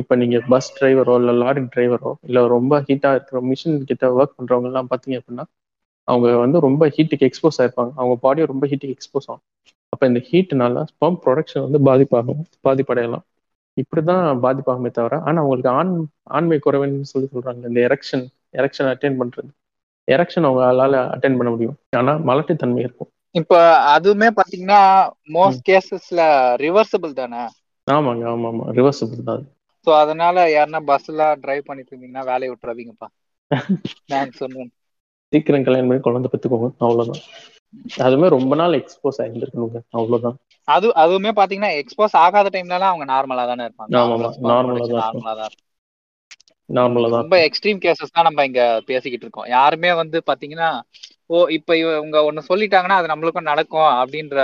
[0.00, 4.68] இப்போ நீங்கள் பஸ் டிரைவரோ இல்லை லாரி டிரைவரோ இல்லை ரொம்ப ஹீட்டாக இருக்கிற மிஷின் கிட்ட ஒர்க் பண்ணுறவங்க
[4.72, 5.44] எல்லாம் பார்த்தீங்க அப்படின்னா
[6.08, 7.92] அவங்க வந்து ரொம்ப ஹீட்டுக்கு எக்ஸ்போஸ் ஆயிருப்பாங்க.
[8.00, 9.44] அவங்க பாடியும் ரொம்ப ஹீட்டுக்கு எக்ஸ்போஸ் ஆகும்.
[9.96, 13.22] அப்போ இந்த ஹீட்னால ஸ்பெர்ம் ப்ரொடக்ஷன் வந்து பாதிப்பாகும் பாதிப்படையலாம்.
[13.76, 15.92] இப்படிதான் பாதிப்பாகுமே தவிர ஆனா அவங்களுக்கு ஆண்
[16.30, 19.48] ஆண்மை குறைவுன்னு சொல்லி சொல்றாங்க இந்த எரெக்ஷன் எரெக்ஷன் அட்டைன் பண்றது.
[20.08, 21.78] எரெக்ஷன் அவங்களால அட்டைன் பண்ண முடியும்.
[21.96, 23.10] ஆனா மலட்டுத்தன்மை இருக்கும்.
[23.34, 23.54] இப்ப
[23.94, 24.80] அதுவுமே பாத்தீங்கன்னா
[25.32, 26.20] மோஸ்ட் கேசஸ்ல
[26.56, 27.42] ரிவர்சபிள் தானே?
[27.86, 29.42] ஆமாங்க ஆமா ஆமா ரிவர்சபிள் தான்.
[29.86, 33.08] சோ அதனால யாருன்னா பஸ்ல டிரைவ் பண்ணிட்டு இருந்தீங்கன்னா வேலையை விட்டுறாதீங்கப்பா.
[34.08, 34.70] நான் சொல்றேன்
[35.32, 37.22] சீக்கிரம் கல்யாணம் பண்ணி குழந்தை பெற்றுக்கோங்க அவ்வளவுதான்.
[38.04, 39.80] அதுவுமே ரொம்ப நாள் எக்ஸ்போஸ் ஆயிருந்துருக்கணுங்க.
[39.92, 40.36] அவ்வளவுதான்.
[40.68, 43.92] அது அதுவுமே பாத்தீங்கன்னா எக்ஸ்போஸ் ஆகாத டைம்ல எல்லாம் அவங்க நார்மலா தானே இருப்பாங்க.
[44.02, 44.16] ஆமா,
[44.86, 45.54] தான் நார்மலா தான்.
[46.68, 49.48] நார்மலா தான் ரொம்ப எக்ஸ்ட்ரீம் கேசஸ் தான் நம்ம இங்க பேசிக்கிட்டு இருக்கோம்.
[49.50, 50.70] யாருமே வந்து பாத்தீங்கன்னா
[51.30, 54.36] ஓ இப்ப இவங்க ஒண்ணு சொல்லிட்டாங்கன்னா அது நம்மளுக்கும் நடக்கும் அப்படின்ற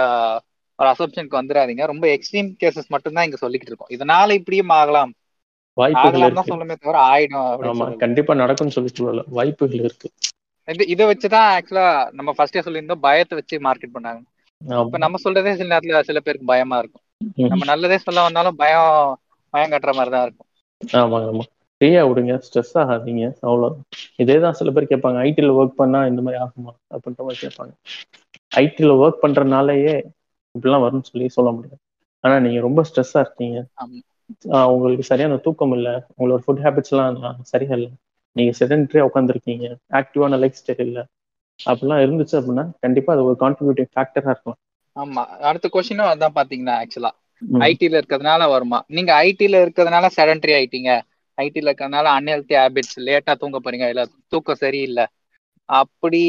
[0.79, 3.93] ஒரு அசப்ஷனுக்கு வந்துடாதீங்க ரொம்ப எக்ஸ்ட்ரீம் கேசஸ் மட்டும் தான் இங்க சொல்லிக்கிட்டு இருக்கோம்.
[3.97, 5.13] இதனால இப்படியும் ஆகலாம்.
[5.77, 8.01] வாய்ப்புகள் சொல்லுமே தவிர ஆயிடும்.
[8.03, 9.25] கண்டிப்பா நடக்கும்னு சொல்லி சொல்லல.
[9.31, 10.09] வாய்ப்புகள் இருக்கு.
[10.69, 11.87] இது இதை வச்சுதான் ஆக்சுவலா
[12.19, 14.21] நம்ம ஃபர்ஸ்டே சொல்லியிருந்தோம் பயத்தை வச்சு மார்க்கெட் பண்ணாங்க.
[14.83, 17.05] இப்ப நம்ம சொல்றதே சில நேரத்துல சில பேருக்கு பயமா இருக்கும்.
[17.53, 18.93] நம்ம நல்லதே சொல்ல வந்தாலும் பயம்
[19.55, 20.49] பயம் கட்டுற மாதிரி தான் இருக்கும்.
[20.99, 21.45] ஆமாங்க ஆமா.
[21.81, 23.69] ஃப்ரீயா விடுங்க ஸ்ட்ரெஸ் ஆகாதீங்க அவ்வளோ
[24.23, 26.73] இதே தான் சில பேர் கேட்பாங்க ஐடியில் ஒர்க் பண்ணா இந்த மாதிரி ஆகுமா?
[26.95, 27.73] அப்படின்ற மாதிரி கேட்பாங்க.
[28.53, 29.95] ஐடியில் ஒர்க் பண்றதுனாலயே
[30.55, 31.81] இப்படிலாம் வரும்னு சொல்லி சொல்ல முடியாது.
[32.25, 33.59] ஆனா நீங்க ரொம்ப ஸ்ட்ரெஸ்ஸா இருக்கீங்க.
[34.75, 35.95] உங்களுக்கு சரியான தூக்கம் இல்லை.
[36.13, 37.19] உங்களோட ஃபுட் ஹேபிட்ஸ்லாம்
[37.53, 37.91] சரியா இல்லை.
[38.37, 41.03] நீங்க செடன்ட்ரியா உட்காந்துருக்கீங்க ஆக்டிவான லைஃப் ஸ்டைல் இல்லை.
[41.61, 44.61] அப்படிலாம் இருந்துச்சு அப்படின்னா கண்டிப்பா அது ஒரு கான்ட்ரிபியூட்டிங் ஃபேக்டரா இருக்கலாம்
[44.97, 45.23] ஆமா.
[45.43, 47.11] அடுத்த கொஸ்டினும் அதான் பாத்தீங்கன்னா ஆக்சுவலா.
[47.67, 48.79] ஐடில இருக்கிறதுனால வருமா?
[48.89, 50.91] நீங்க ஐடில இருக்கிறதுனால செடன்ட்ரி ஆயிட்டீங்க.
[51.39, 53.87] ஐடில இருக்கிறதுனால அன்ஹெல்தி ஹேபிட்ஸ் லேட்டா தூங்க போறீங்க.
[53.89, 55.05] இல்ல தூக்கம் சரியில்லை.
[55.69, 56.21] அப்படி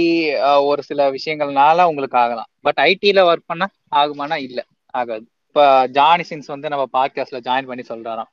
[0.64, 2.50] ஒரு சில விஷயங்கள்னால உங்களுக்கு ஆகலாம்.
[2.62, 4.60] பட் ஐடில ஒர்க் பண்ணா ஆகுமானா இல்ல.
[4.94, 5.26] ஆகாது.
[5.48, 8.32] இப்ப ஜானி சின்ஸ் வந்து நம்ம பாட்காஸ்ட்ல ஜாயின் பண்ணி சொல்றாராம்.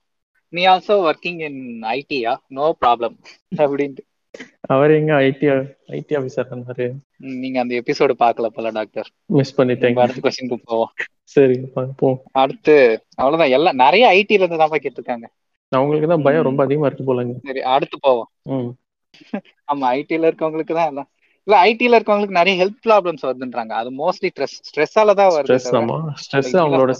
[0.52, 1.60] நீ also working in
[1.96, 3.16] Idea no problem
[3.62, 4.02] அப்படின்ட்டு.
[4.74, 5.46] அவர் எங்க ஐடி
[5.96, 6.86] ஐடி ஆபீசர் இருந்தாரு
[7.42, 10.92] நீங்க அந்த எபிசோடு பார்க்கல போல டாக்டர் மிஸ் பண்ணிட்டேங்க அடுத்த கொஸ்டினுக்கு போவோம்.
[11.34, 12.76] சரி பார்ப்போம் அடுத்து
[13.20, 13.54] அவ்வளவுதான்.
[13.56, 15.26] எல்லாம் நிறைய ஐடில இருந்து தான் கேட்டிருக்காங்க.
[15.72, 17.34] அவங்களுக்கு தான் பயம் ரொம்ப அதிகமா இருக்கு போலங்க.
[17.48, 18.30] சரி அடுத்து போவோம்.
[19.72, 21.10] ஆமா ஐடில இருக்கவங்களுக்கு தான் எல்லாம்.
[21.50, 23.72] இல்ல ஐடில இருக்கவங்களுக்கு நிறைய ஹெல்த் ப்ராப்ளம்ஸ் வருதுன்றாங்க.
[23.80, 25.48] அது மோஸ்ட்லி ஸ்ட்ரெஸ் ஸ்ட்ரெஸ்ஸால தான் வருது
[26.24, 26.92] ஸ்ட்ரெஸ் அவங்களோட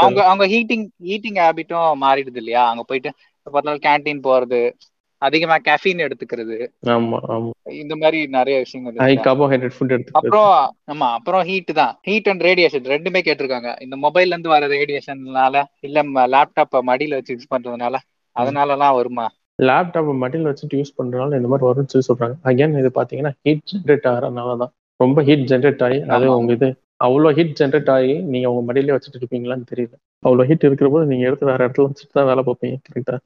[0.00, 2.62] அவங்க அவங்க ஹீட்டிங் ஹீட்டிங் ஹேபிட்டும் மாறிடுது இல்லையா?
[2.70, 3.10] அங்க போயிட்டு
[3.46, 4.60] பார்த்தாலும் கேண்டீன் போறது
[5.22, 6.56] அதிகமா கேஃபீன் எடுத்துக்கிறது.
[6.94, 7.48] ஆமா ஆமா.
[7.78, 10.20] இந்த மாதிரி நிறைய விஷயங்கள் ஹை இருக்கு கார்போஹைட்ரேட் ஃபுட் எடுத்துக்கிறது.
[10.20, 10.52] அப்புறம்
[10.92, 11.94] ஆமா அப்புறம் ஹீட் தான்.
[12.08, 13.70] ஹீட் அண்ட் ரேடியேஷன் ரெண்டுமே கேட்டிருக்காங்க.
[13.84, 16.02] இந்த மொபைல்ல இருந்து வர ரேடியேஷன்னால இல்ல
[16.34, 17.96] லேப்டாப்ப மடியில வச்சு யூஸ் பண்றதுனால
[18.36, 19.26] அதனாலலாம் வருமா?
[19.58, 22.36] லேப்டாப் மடியில் வச்சுட்டு யூஸ் பண்றதுனால இந்த மாதிரி வரும்னு சொல்லி சொல்றாங்க.
[22.48, 24.72] அகைன் இது பாத்தீங்கன்னா ஹீட் ஜென்ரேட் ஆகிறதுனால தான்.
[25.00, 26.26] ரொம்ப ஹீட் ஜென்ரேட் ஆகி அது.
[26.36, 26.68] உங்க இது
[27.06, 29.94] அவ்வளோ ஹீட் ஜென்ரேட் ஆகி நீங்க உங்க மடியிலே வச்சுட்டு இருப்பீங்களான்னு தெரியல.
[30.22, 33.16] அவ்வளோ ஹீட் இருக்கிற போது நீங்க எடுத்து வேற இடத்துல வச்சுட்டு தான் வேலை பார்ப்பீங்க கரெக்டா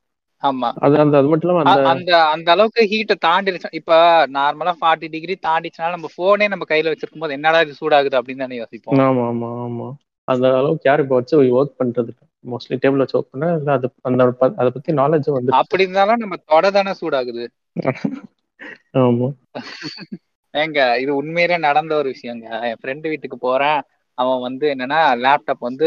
[0.43, 0.69] ஆமா.
[0.85, 3.93] அது அந்த அது மட்டும் இல்லாம அந்த அந்த அளவுக்கு ஹீட்டை தாண்டிடுச்சு இப்ப
[4.37, 8.59] நார்மலா ஃபார்ட்டி டிகிரி தாண்டிச்சுனால நம்ம போனே நம்ம கையில வச்சிருக்கும் போது என்னடா இது சூடாகுது அப்படின்னு தானே
[8.61, 9.03] யோசிப்போம்.
[9.05, 9.89] ஆமா ஆமா ஆமா.
[10.29, 12.13] அந்த அளவுக்கு யார் இப்போ வச்சு ஒர்க் பண்றது
[12.45, 16.37] மோஸ்ட்லி டேபிள் வச்சு ஒர்க் பண்ண இல்ல அது அந்த அதை பத்தி நாலேஜ் வந்து அப்படி இருந்தாலும் நம்ம
[16.47, 17.45] தொட தானே சூடாகுது.
[18.95, 19.29] ஆமா.
[20.55, 22.47] ஏங்க இது உண்மையிலே நடந்த ஒரு விஷயங்க.
[22.63, 23.81] என் ஃப்ரெண்டு வீட்டுக்கு போறேன்.
[24.19, 25.87] அவன் வந்து என்னன்னா லேப்டாப் வந்து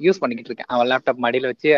[0.00, 0.68] யூஸ் பண்ணிக்கிட்டு இருக்கேன்.
[0.68, 1.68] அவன் லேப்டாப் மடியில வச்சு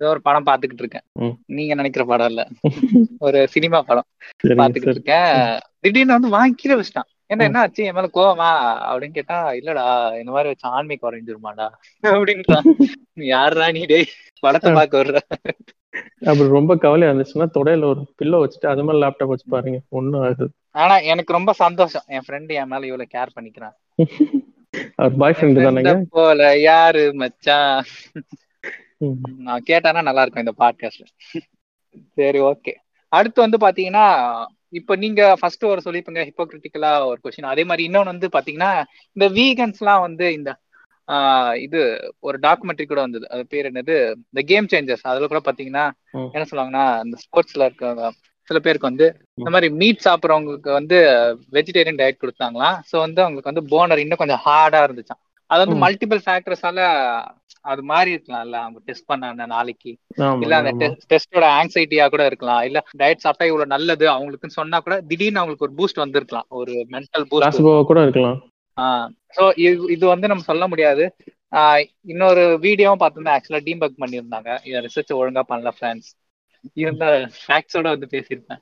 [0.00, 1.34] ஏதோ ஒரு படம் பாத்துக்கிட்டு இருக்கேன்.
[1.46, 2.48] நீங்க நினைக்கிற படம் இல்ல.
[3.18, 4.06] ஒரு சினிமா படம்
[4.48, 5.58] பாத்துக்கிட்டு இருக்கேன்.
[5.80, 7.08] திடீர்னு வந்து வாங்கி கீழே வச்சிட்டான்.
[7.32, 7.82] என்ன என்ன ஆச்சு?
[7.84, 8.50] என் மேல கோவமா?
[8.90, 9.84] அப்படின்னு கேட்டா இல்லடா
[10.18, 11.66] இந்த மாதிரி வச்சு ஆண்மை குறைஞ்சிருமாடா?
[12.02, 12.68] அப்படின்றான்
[13.32, 14.12] யாருடா நீ டேய்?
[14.40, 15.18] படத்தை பார்க்க வர்ற.
[16.26, 19.80] அப்படி ரொம்ப கவலையா இருந்துச்சுன்னா தொடையில ஒரு பில்லோ வச்சுட்டு அது மாதிரி லேப்டாப் வச்சு பாருங்க.
[19.88, 20.46] ஒன்னும் ஆகுது.
[20.72, 22.06] ஆனா எனக்கு ரொம்ப சந்தோஷம்.
[22.06, 23.76] என் ஃப்ரெண்டு என் மேல இவ்வளவு கேர் பண்ணிக்கிறான்
[24.94, 25.92] அவர் பாய் ஃப்ரெண்டு தானேங்க?
[26.10, 26.58] போல.
[26.60, 27.82] யாரு மச்சான்.
[29.38, 31.06] நான் கேட்டானா நல்லா இருக்கும் இந்த பாட்காஸ்ட்ல
[32.16, 32.72] சரி ஓகே
[33.12, 34.04] அடுத்து வந்து பாத்தீங்கன்னா
[34.72, 38.70] இப்ப நீங்க ஃபர்ஸ்ட் ஒரு சொல்லிப்பீங்க ஹிப்போக்ரிட்டிக்கலா ஒரு கொஸ்டின் அதே மாதிரி இன்னொன்னு வந்து பாத்தீங்கன்னா
[39.16, 40.50] இந்த வீகன்ஸ்லாம் வந்து இந்த
[41.08, 41.78] ஆஹ் இது
[42.20, 43.26] ஒரு டாக்குமெண்ட்ரி கூட வந்தது.
[43.28, 43.94] அது பேர் என்னது?
[44.30, 45.84] இந்த கேம் சேஞ்சர்ஸ் அதுல கூட பாத்தீங்கன்னா.
[46.34, 48.10] என்ன சொல்லுவாங்கன்னா இந்த ஸ்போர்ட்ஸ்ல இருக்க
[48.50, 49.06] சில பேருக்கு வந்து
[49.38, 50.96] இந்த மாதிரி மீட் சாப்பிட்றவங்களுக்கு வந்து
[51.52, 52.78] வெஜிடேரியன் டயட் கொடுத்தாங்களாம்.
[52.90, 55.20] ஸோ வந்து அவங்களுக்கு வந்து போனர் இன்னும் கொஞ்சம் ஹார்டா இருந்துச்சாம்.
[55.52, 55.86] அது வந்து.
[55.86, 56.80] மல்டிபிள் ஃபேக்டர்ஸால
[57.60, 58.52] அது மாறி இருக்கலாம்ல.
[58.52, 59.96] அவங்க டெஸ்ட் பண்ண அந்த நாளைக்கு
[60.40, 62.62] இல்ல அந்த டெஸ்டோட ஆங்ஸைட்டியா கூட இருக்கலாம்.
[62.62, 66.44] இல்ல டயட் சாப்பிட்டா இவ்வளவு நல்லது அவங்களுக்குன்னு சொன்னா கூட திடீர்னு அவங்களுக்கு ஒரு பூஸ்ட் வந்திருக்கலாம்.
[66.48, 68.42] ஒரு மென்டல் பூஸ்ட் கூட இருக்கலாம்.
[69.36, 69.58] ஸோ
[69.90, 71.16] இது வந்து நம்ம சொல்ல முடியாது.
[72.00, 74.58] இன்னொரு வீடியோவும் பார்த்தோம்னா ஆக்சுவலா டீபக் பண்ணியிருந்தாங்க.
[74.66, 76.30] இதை ரிசர்ச் ஒழுங்கா பண்ணல ஃப்ரெண்ட்ஸ்
[76.74, 78.58] இருந்த ஃபேக்ட்ஸோட வந்து பேசியிருப்பேன்.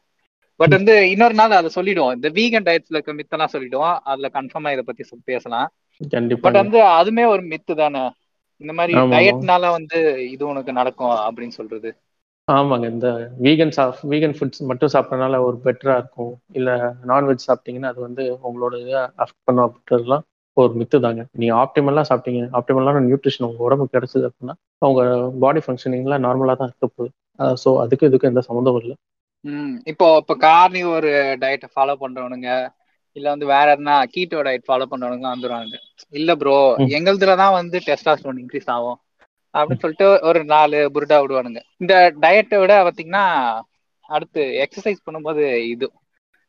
[0.56, 2.14] பட் வந்து இன்னொரு நாள் அதை சொல்லிடுவோம்.
[2.14, 4.00] இந்த வீகன் டயட்ஸ்ல இருக்க மித்தெல்லாம் சொல்லிடுவோம்.
[4.04, 5.70] அதுல கன்ஃபார்மா இதை பத்தி சொ- பேசலாம்.
[6.42, 8.02] பட் வந்து அதுமே ஒரு மித்து தானே?
[8.60, 8.94] இந்த மாதிரி.
[9.12, 9.98] டயட்னால வந்து
[10.34, 11.90] இது உனக்கு நடக்கும் அப்படின்னு சொல்றது.
[12.48, 13.08] ஆமாங்க இந்த
[13.44, 16.32] வீகன் சாப் வீகன் ஃபுட்ஸ் மட்டும் சாப்பிட்றதுனால ஒரு பெட்டரா இருக்கும்.
[16.58, 16.70] இல்ல
[17.10, 20.24] நான்வெஜ் சாப்பிட்டீங்கன்னா அது வந்து உங்களோட இதை அஃபெக்ட் பண்ணும் அப்படின்றதுலாம்
[20.56, 21.22] ஒரு மித்து தாங்க.
[21.34, 25.02] நீங்க ஆப்டிமலா சாப்பிட்டீங்க ஆப்டிமலான நியூட்ரிஷன் உங்க உடம்புக்கு கிடைச்சது அப்படின்னா அவங்க
[25.44, 27.10] பாடி ஃபங்க்ஷனிங்லாம் நார்மலா தான் இருக்க போகுது.
[27.62, 28.96] ஸோ அதுக்கு இதுக்கு எந்த சம்மந்தமும் இல்லை.
[29.90, 31.10] இப்போ இப்போ கார்னி ஒரு
[31.42, 32.48] டயட்டை ஃபாலோ பண்றவனுங்க
[33.16, 35.76] இல்ல வந்து வேற எதுனா கீட்டோ டயட் ஃபாலோ பண்றவனுங்க வந்துருவாங்க.
[36.12, 36.90] இல்ல ப்ரோ ம்.
[36.96, 38.98] எங்களுதுல தான் வந்து டெஸ்டாஸ்டரோன் இன்க்ரீஸ் ஆகும்.
[39.54, 41.60] அப்படின்னு சொல்லிட்டு ஒரு நாலு புருடா விடுவானுங்க.
[41.78, 43.24] இந்த டயட்டை விட பாத்தீங்கன்னா
[44.08, 45.86] அடுத்து எக்ஸசைஸ் பண்ணும்போது இது.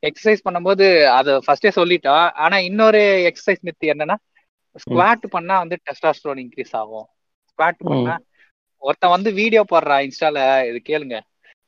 [0.04, 4.16] எக்ஸசைஸ் பண்ணும்போது அதை ஃபர்ஸ்டே சொல்லிட்டா ஆனா இன்னொரு எக்ஸசைஸ் மித்து என்னன்னா
[4.76, 7.08] ஸ்குவாட் பண்ணா வந்து டெஸ்டாஸ்டரோன் இன்க்ரீஸ் ஆகும்.
[7.50, 8.16] ஸ்குவாட் பண்ணா
[8.84, 10.38] ஒருத்தன் வந்து வீடியோ போடுறா இன்ஸ்டால
[10.70, 11.18] இது கேளுங்க.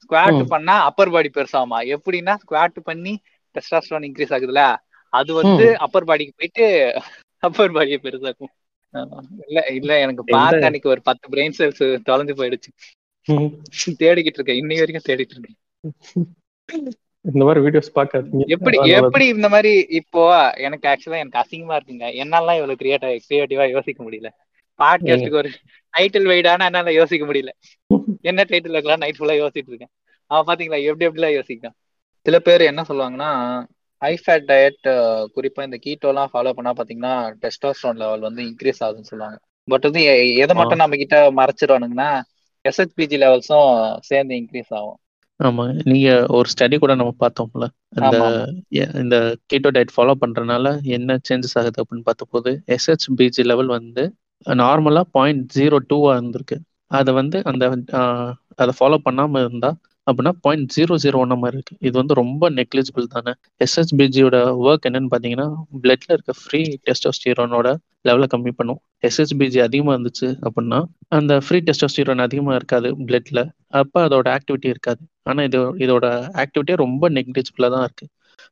[0.04, 0.40] ஸ்குவாட்.
[0.54, 1.80] பண்ணா அப்பர் பாடி பெருசாகுமா?
[1.96, 3.14] எப்படின்னா ஸ்குவாட் பண்ணி
[3.56, 4.62] டெஸ்டாஸ்டரோன் இன்க்ரீஸ் ஆகுதுல
[5.19, 6.65] அது வந்து அப்பர் பாடிக்கு போயிட்டு
[7.47, 8.54] அப்பர் பாடியை பெருசாக்கும்.
[9.47, 12.71] இல்ல இல்ல எனக்கு பார்த்த அன்னைக்கு ஒரு பத்து பிரெயின் செல்ஸ் தொலைஞ்சு போயிடுச்சு.
[14.02, 14.60] தேடிக்கிட்டு இருக்கேன்.
[14.62, 15.58] இன்னை வரைக்கும் தேடிட்டு இருக்கேன்.
[17.26, 20.23] இந்த மாதிரி வீடியோஸ் பார்க்காதீங்க எப்படி எப்படி இந்த மாதிரி இப்போ
[20.67, 22.08] எனக்கு ஆக்சுவலா எனக்கு அசிங்கமா இருக்குங்க.
[22.23, 24.32] என்னாலாம் இவ்வளவு கிரியேட்டா கிரியேட்டிவா யோசிக்க முடியல.
[24.80, 25.52] பாட்காஸ்டுக்கு ஒரு
[25.93, 27.52] டைட்டில் வைடானா என்னால யோசிக்க முடியல.
[28.30, 29.93] என்ன டைட்டில் வைக்கலாம் நைட் ஃபுல்லா யோசிச்சுட்டு இருக்கேன்.
[30.32, 31.78] அவன் பாத்தீங்களா எப்படி எப்படிலாம் யோசிக்கிறான்?
[32.26, 33.32] சில பேர் என்ன சொல்லுவாங்கன்னா
[34.04, 34.88] ஹை ஃபேட் டயட்
[35.36, 37.13] குறிப்பா இந்த கீட்டோலாம் ஃபாலோ பண்ணா பாத்தீங்கன்னா
[37.44, 39.38] டெஸ்டாஸ்ட்ரான் லெவல் வந்து இன்க்ரீஸ் ஆகுதுன்னு சொல்லுவாங்க.
[39.68, 40.02] பட் வந்து
[40.44, 42.10] எதை மட்டும் நம்ம கிட்ட மறைச்சிடுவானுங்கன்னா
[42.66, 43.70] எஸ்ஹெச்பிஜி லெவல்ஸும்
[44.10, 44.98] சேர்ந்து இன்க்ரீஸ் ஆகும்.
[45.39, 47.66] ஆமா நீங்க ஒரு ஸ்டடி கூட நம்ம பார்த்தோம்ல.
[48.00, 48.18] இந்த
[49.04, 49.16] இந்த
[49.52, 54.04] கீட்டோ டயட் ஃபாலோ பண்றதுனால என்ன சேஞ்சஸ் ஆகுது அப்படின்னு பார்த்தபோது எஸ்ஹெச்பிஜி லெவல் வந்து
[54.45, 56.58] நார்மலா பாயிண்ட் ஜீரோ டூவா இருந்திருக்கு.
[56.91, 57.64] அதை வந்து அந்த
[58.62, 59.70] அதை ஃபாலோ பண்ணாம இருந்தா
[60.08, 61.76] அப்படின்னா பாயிண்ட் ஜீரோ ஜீரோ ஒன் மாதிரி இருக்கு.
[61.88, 63.32] இது வந்து ரொம்ப நெக்லிஜிபிள் தானே.
[63.66, 65.47] எஸ்எஸ்பிஜியோட ஒர்க் என்னன்னு பார்த்தீங்கன்னா
[65.84, 67.68] பிளட்ல இருக்க ஃப்ரீ டெஸ்டோஸ்டிரோனோட
[68.08, 68.80] லெவலை கம்மி பண்ணும்.
[69.10, 70.80] எஸ்எஸ்பிஜி அதிகமாக இருந்துச்சு அப்படின்னா
[71.20, 73.39] அந்த ஃப்ரீ டெஸ்டோஸ்டிரோன் அதிகமாக இருக்காது பிளட்ல
[73.82, 75.01] அப்போ அதோட ஆக்டிவிட்டி இருக்காது.
[75.30, 76.06] ஆனால் இது இதோட
[76.43, 78.06] ஆக்டிவிட்டியே ரொம்ப நெக்லிஜிபிளாக தான் இருக்கு.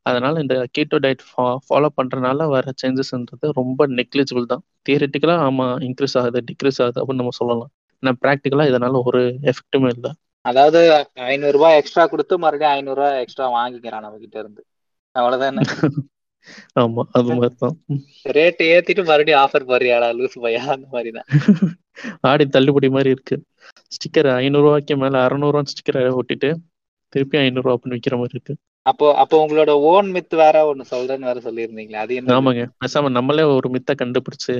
[0.09, 1.23] அதனால இந்த கீட்டோ டயட்
[1.67, 4.63] ஃபாலோ பண்றதுனால வர சேஞ்சஸ்ன்றது ரொம்ப நெக்லிஜிபிள் தான்.
[4.87, 7.71] தியரிட்டிக்கலா ஆமா இன்க்ரீஸ் ஆகுது டிக்ரீஸ் ஆகுது அப்படின்னு நம்ம சொல்லலாம்.
[8.03, 9.21] ஆனால் ப்ராக்டிக்கலாக இதனால ஒரு
[9.51, 10.11] எஃபெக்ட்டுமே இல்லை.
[10.45, 10.79] அதாவது
[11.27, 14.61] ஐநூறு ரூபாய் எக்ஸ்ட்ரா கொடுத்து மறுபடியும் ஐநூறு ரூபாய் எக்ஸ்ட்ரா வாங்கிக்கிறான் நம்ம கிட்ட இருந்து.
[15.15, 15.63] அவ்வளவுதானே?
[16.81, 17.75] ஆமா அது மாதிரி தான்
[18.31, 21.27] ரேட் ஏத்திட்டு மறுபடியும் ஆஃபர் போறியாடா லூஸ் பையா அந்த மாதிரி தான்
[22.29, 23.35] ஆடி தள்ளுபடி மாதிரி இருக்கு.
[23.91, 26.49] ஸ்டிக்கர் ஐநூறுரூவாய்க்கு மேல அறநூறுவா ஸ்டிக்கரை ஒட்டிட்டு
[27.13, 28.53] திருப்பி ஐநூறுரூவா அப்படின்னு விற்கிற மாதிரி இருக்கு.
[28.85, 32.63] அப்போ அப்போ உங்களோட ஓன் மித் வேற ஒண்ணு சொல்றேன்னு வேற சொல்லியிருந்தீங்களே அது என்ன ஆமாங்க.
[32.79, 34.53] பேசாம நம்மளே ஒரு மித்தை கண்டுபிடிச்சு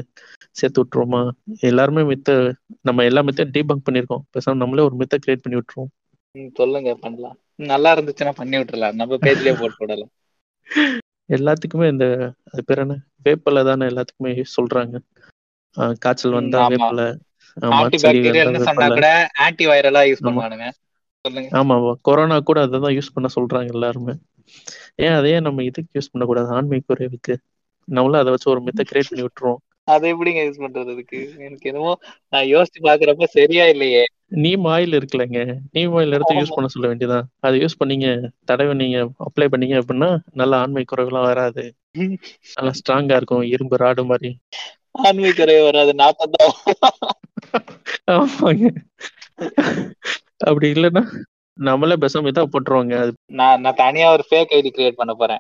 [0.52, 1.22] சேர்த்து விட்டுருவோமா?
[1.60, 2.36] எல்லாருமே மித்த
[2.82, 5.92] நம்ம எல்லா மித்தையும் டீபங்க் பண்ணிருக்கோம் பேசாம நம்மளே ஒரு மித்தை கிரியேட் பண்ணி விட்டுருவோம்.
[6.54, 7.38] சொல்லுங்க பண்ணலாம்.
[7.72, 8.94] நல்லா இருந்துச்சுன்னா பண்ணி விட்டுறலாம்.
[8.94, 10.12] நம்ம பேஜ்லயே போட்டு விடலாம்.
[11.30, 12.06] எல்லாத்துக்குமே இந்த
[12.52, 12.96] அது பேர் என்ன?
[13.24, 14.96] வேப்பலை தானே எல்லாத்துக்குமே சொல்றாங்க.
[15.98, 16.62] காய்ச்சல் வந்தா.
[16.68, 17.08] வேப்பலை
[19.46, 20.26] ஆன்டி வைரலா யூஸ்.
[20.26, 20.68] பண்ணுவானுங்க.
[21.60, 24.14] ஆமா கொரோனா கூட அதை தான் யூஸ் பண்ண சொல்றாங்க எல்லாருமே.
[24.96, 26.50] ஏன் அதையே நம்ம இதுக்கு யூஸ் பண்ணக்கூடாது?
[26.50, 27.34] ஆன்மீக குறைவுக்கு
[27.88, 29.60] நம்மளும் அதை வச்சு ஒரு மித்தை கிரியேட் பண்ணி விட்டுருவோம்.
[29.88, 31.94] அதை எப்படிங்க யூஸ் பண்றது அதுக்கு எனக்கு என்னமோ
[32.30, 34.04] நான் யோசிச்சு பாக்குறப்ப சரியா இல்லையே.
[34.44, 35.40] நீம் ஆயில் இருக்குல்லங்க.
[35.72, 36.56] நீம் ஆயில் எடுத்து யூஸ்.
[36.56, 38.08] பண்ண சொல்ல வேண்டியதான் அதை யூஸ் பண்ணீங்க
[38.46, 38.98] தடவை நீங்க
[39.28, 41.66] அப்ளை பண்ணீங்க அப்படின்னா நல்ல ஆண்மை குறைவுலாம் வராது.
[42.56, 44.32] நல்லா ஸ்ட்ராங்கா இருக்கும் இரும்பு ராடு மாதிரி.
[44.92, 46.16] ஆன்மீக குறைவு வராது தான்.
[48.16, 48.68] ஆமாங்க.
[50.46, 51.06] அப்படி இல்லைன்னா
[51.54, 53.12] நம்மளே பேசாம இதான் போட்டுருவாங்க.
[53.26, 55.40] நான் நான் தனியா ஒரு ஃபேக் ஐடி கிரியேட் பண்ண போறேன்.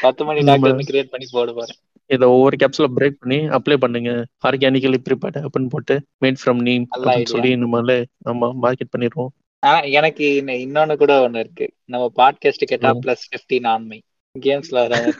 [0.00, 1.76] பத்து மணி டாக்டர் கிரியேட் பண்ணி போட போறேன்.
[2.06, 4.26] இதை ஒவ்வொரு கேப்ஸ்ல பிரேக் பண்ணி அப்ளை பண்ணுங்க.
[4.46, 7.24] ஆர்கானிக்கலி ப்ரிப்பேர்ட் அப்படின்னு போட்டு மேட் ஃப்ரம் நீம் அப்படின்னு.
[7.24, 9.26] சொல்லி நம்மளே நம்ம மார்க்கெட் பண்ணிடுவோம்.
[9.58, 11.72] ஆனா எனக்கு இன்ன- இன்னொன்னு கூட ஒண்ணு இருக்கு.
[11.84, 12.92] நம்ம பாட்காஸ்ட் கேட்டா.
[13.06, 14.02] பிளஸ் பிப்டீன் ஆண்மை
[14.40, 15.12] கேம்ஸ்ல வர.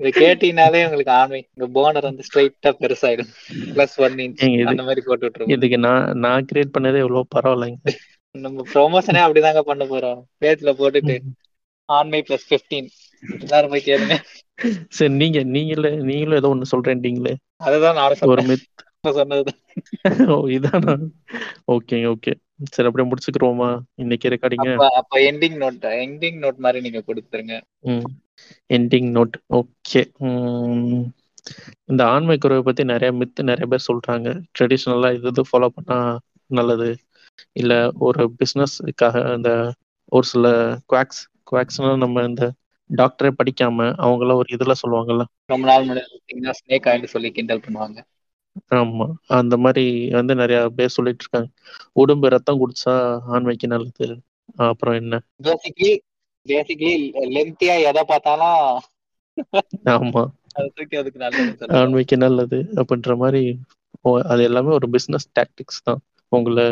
[0.00, 3.30] இதை கேட்டீங்கனாலே உங்களுக்கு ஆண்மை இந்த போனர் வந்து ஸ்ட்ரைட்டா பெருசாயிடும்.
[3.74, 7.94] பிளஸ் ஒன் இன்ச் அந்த மாதிரி போட்டு விட்டுருவோம் இதுக்கு நான் நான் கிரியேட் பண்ணதே எவ்வளவு பரவாயில்லைங்க.
[8.34, 10.20] நம்ம ப்ரொமோஷனே அப்படிதாங்க பண்ண போறோம்.
[10.42, 11.16] பேஜ்ல போட்டுட்டு
[11.88, 12.90] ஆண்மை பிளஸ் பிப்டீன்
[13.22, 14.16] எல்லாரும் போய் கேளுங்க.
[14.96, 17.34] சரி நீங்க நீங்களே நீங்களும் ஏதோ ஒண்ணு சொல்றேன்ட்டீங்களே.
[17.66, 18.68] அதுதான் நானும் ஒரு மித்
[19.18, 19.52] சொன்னது.
[20.32, 20.94] ஓ இதானா
[21.74, 22.32] ஓகேங்க ஓகே
[22.72, 27.54] சரி அப்படியே முடிச்சுக்கிறோமா இன்னைக்கு ரெக்கார்டிங்க அப்ப அப்ப எண்டிங் நோட் எண்டிங் நோட் மாதிரி நீங்க கொடுத்துருங்க.
[28.70, 30.02] எண்டிங் நோட் ஓகே
[31.84, 34.28] இந்த ஆண்மை குறைவை பத்தி நிறைய மித்து நிறைய பேர் சொல்றாங்க.
[34.54, 35.98] ட்ரெடிஷ்னலா இது இது ஃபாலோ பண்ணா
[36.50, 36.88] நல்லது.
[37.52, 39.50] இல்ல ஒரு பிசினஸ்க்காக இந்த
[40.12, 40.46] ஒரு சில
[40.92, 42.44] குவாக்ஸ் குவாக்ஸ்னா நம்ம இந்த
[42.90, 45.24] டாக்டரே படிக்காம அவங்கள ஒரு இதுல சொல்லுவாங்கல்ல.
[45.46, 47.98] ரொம்ப நாள் முன்னாடி ஸ்னேக் ஆயில் சொல்லி கிண்டல் பண்ணுவாங்க.
[48.74, 49.06] ஆமா.
[49.30, 51.48] அந்த மாதிரி வந்து நிறைய பேர் சொல்லிட்டு இருக்காங்க.
[51.92, 52.94] உடம்பு ரத்தம் குடிச்சா
[53.32, 54.06] ஆண்மைக்கு நல்லது.
[54.68, 55.20] அப்புறம் என்ன?
[56.46, 56.94] பேசிக்லி
[57.36, 58.62] லென்த்தியா எதை பார்த்தாலும்
[59.94, 60.22] ஆமா.
[60.56, 63.42] அதை தூக்கி அதுக்கு நல்லது ஆண்மைக்கு நல்லது அப்படின்ற மாதிரி
[64.32, 66.00] அது எல்லாமே ஒரு பிசினஸ் டாக்டிக்ஸ் தான்.
[66.32, 66.64] உங்களை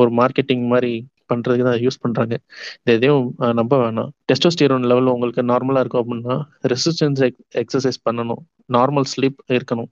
[0.00, 0.92] ஒரு மார்க்கெட்டிங் மாதிரி
[1.30, 2.34] பண்றதுக்கு தான் யூஸ் பண்றாங்க.
[2.80, 3.26] இது எதையும்
[3.60, 4.10] நம்ப வேணாம்.
[4.30, 6.34] டெஸ்டோஸ்டிரோன் லெவல் உங்களுக்கு நார்மலா இருக்கும் அப்படின்னா
[6.72, 7.22] ரெசிஸ்டன்ஸ்
[7.62, 8.42] எக்ஸசைஸ் பண்ணணும்.
[8.76, 9.90] நார்மல் ஸ்லீப் இருக்கணும்.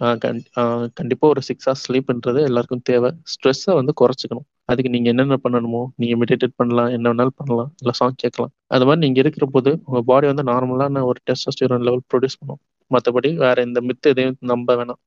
[0.00, 3.10] அஹ், கண்- அஹ், கண்டிப்பா ஒரு சிக்ஸ் ஹவர்ஸ் ஸ்லீப்ன்றது எல்லாருக்கும் தேவை.
[3.10, 4.46] ஸ்ட்ரெஸ்ஸை வந்து குறைச்சிக்கணும்.
[4.64, 8.50] அதுக்கு நீங்க என்னென்ன பண்ணணுமோ நீங்க மெடிடேட் பண்ணலாம் என்ன வேணாலும் பண்ணலாம் இல்ல சாங் கேட்கலாம்.
[8.66, 12.60] அது மாதிரி நீங்க இருக்கிற போது உங்க பாடி வந்து நார்மலான ஒரு டெஸ்டோஸ்டிரோன் லெவல் ப்ரொடியூஸ் பண்ணும்.
[12.90, 15.00] மற்றபடி வேற இந்த மித்து எதையும் நம்ப வேணாம்.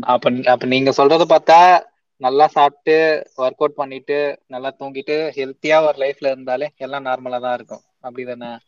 [0.00, 1.78] அப்ப அப்ப நீங்க சொல்றத பார்த்தா
[2.16, 7.80] நல்லா சாப்பிட்டு ஒர்க் அவுட் பண்ணிட்டு நல்லா தூங்கிட்டு ஹெல்த்தியா ஒரு லைஃப்ல இருந்தாலே எல்லாம் நார்மலா தான் இருக்கும்.
[8.02, 8.58] அப்படிதானே?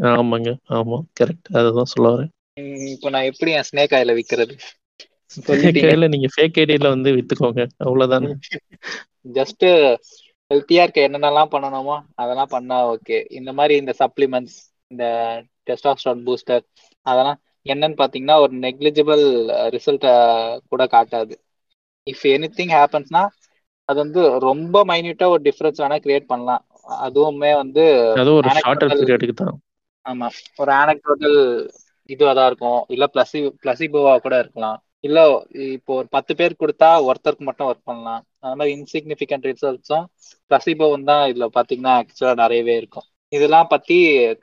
[0.00, 0.56] ஆமாங்க.
[0.68, 1.00] ஆமா.
[1.20, 2.88] கரெக்ட் அதுதான் சொல்ல வரேன்.
[2.90, 4.58] இப்போ நான் எப்படி என் ஸ்னேக் ஆயில விக்கிறது?
[5.76, 7.62] கையில நீங்க ஃபேக் ஐடியில வந்து வித்துக்கோங்க.
[7.84, 8.30] அவ்வளவுதானே.
[9.36, 9.64] ஜஸ்ட்
[10.50, 14.58] ஹெல்த்தியா இருக்க என்னென்னலாம் பண்ணணுமோ அதெல்லாம் பண்ணா ஓகே இந்த மாதிரி இந்த சப்ளிமெண்ட்ஸ்
[14.90, 15.04] இந்த
[15.68, 16.64] டெஸ்டாஸ்ட்ரான் பூஸ்டர்
[17.06, 19.24] அதெல்லாம் என்னன்னு பாத்தீங்கன்னா ஒரு நெக்லிஜிபிள்
[19.74, 20.08] ரிசல்ட்ட
[20.70, 21.34] கூட காட்டாது.
[22.06, 23.22] இஃப் எனி திங் ஹேப்பன்ஸ்னா
[23.88, 26.62] அது வந்து ரொம்ப மைன்யூட்டா ஒரு டிஃபரன்ஸ் வேணா கிரியேட் பண்ணலாம்.
[27.06, 27.82] அதுவுமே வந்து
[28.36, 28.48] ஒரு
[30.06, 30.26] ஆமா.
[30.58, 31.38] ஒரு ஆனக்டோட்டல்
[32.10, 32.80] இதுவா தான் இருக்கும்.
[32.88, 34.78] இல்ல பிளஸி பிளசிபோவா கூட இருக்கலாம்.
[35.06, 35.18] இல்ல
[35.76, 38.22] இப்போ ஒரு பத்து பேர் கொடுத்தா ஒருத்தருக்கு மட்டும் ஒர்க் பண்ணலாம்.
[38.44, 40.06] அந்த மாதிரி இன்சிக்னிஃபிகண்ட் ரிசல்ட்ஸும்
[40.50, 43.06] பிளசிபோவும் தான் இதுல பாத்தீங்கன்னா ஆக்சுவலா நிறையவே இருக்கும்.
[43.32, 43.96] இதெல்லாம் பத்தி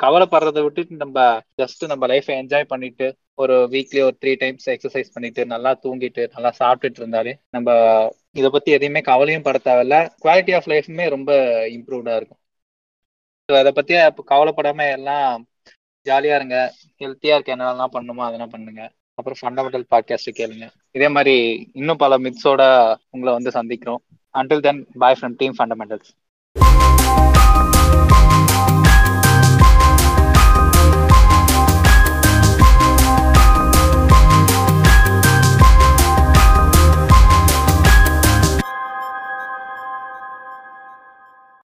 [0.04, 1.20] கவலைப்படுறதை விட்டுட்டு நம்ம
[1.62, 3.08] ஜஸ்ட் நம்ம லைஃபை என்ஜாய் பண்ணிட்டு
[3.42, 7.70] ஒரு வீக்லி ஒரு த்ரீ டைம்ஸ் எக்ஸசைஸ் பண்ணிட்டு நல்லா தூங்கிட்டு நல்லா சாப்பிட்டுட்டு இருந்தாலே நம்ம
[8.40, 9.96] இதை பத்தி எதையுமே கவலையும் பட தேவையில்ல.
[10.24, 11.32] குவாலிட்டி ஆஃப் லைஃப்மே ரொம்ப
[11.78, 12.42] இம்ப்ரூவ்டா இருக்கும்.
[13.50, 13.94] ஸோ அதை பத்தி
[14.32, 15.28] கவலைப்படாம எல்லாம்
[16.06, 16.58] ஜாலியா இருங்க.
[17.02, 18.82] ஹெல்த்தியா இருக்க என்னெல்லாம் பண்ணுமோ அதெல்லாம் பண்ணுங்க.
[19.16, 20.68] அப்புறம் ஃபண்டமெண்டல் பாட்காஸ்ட் கேளுங்க.
[20.92, 21.36] இதே மாதிரி
[21.74, 22.62] இன்னும் பல மித்ஸோட
[23.10, 24.02] உங்களை வந்து சந்திக்கிறோம்.
[24.34, 26.12] Until then bye from team Fundamentals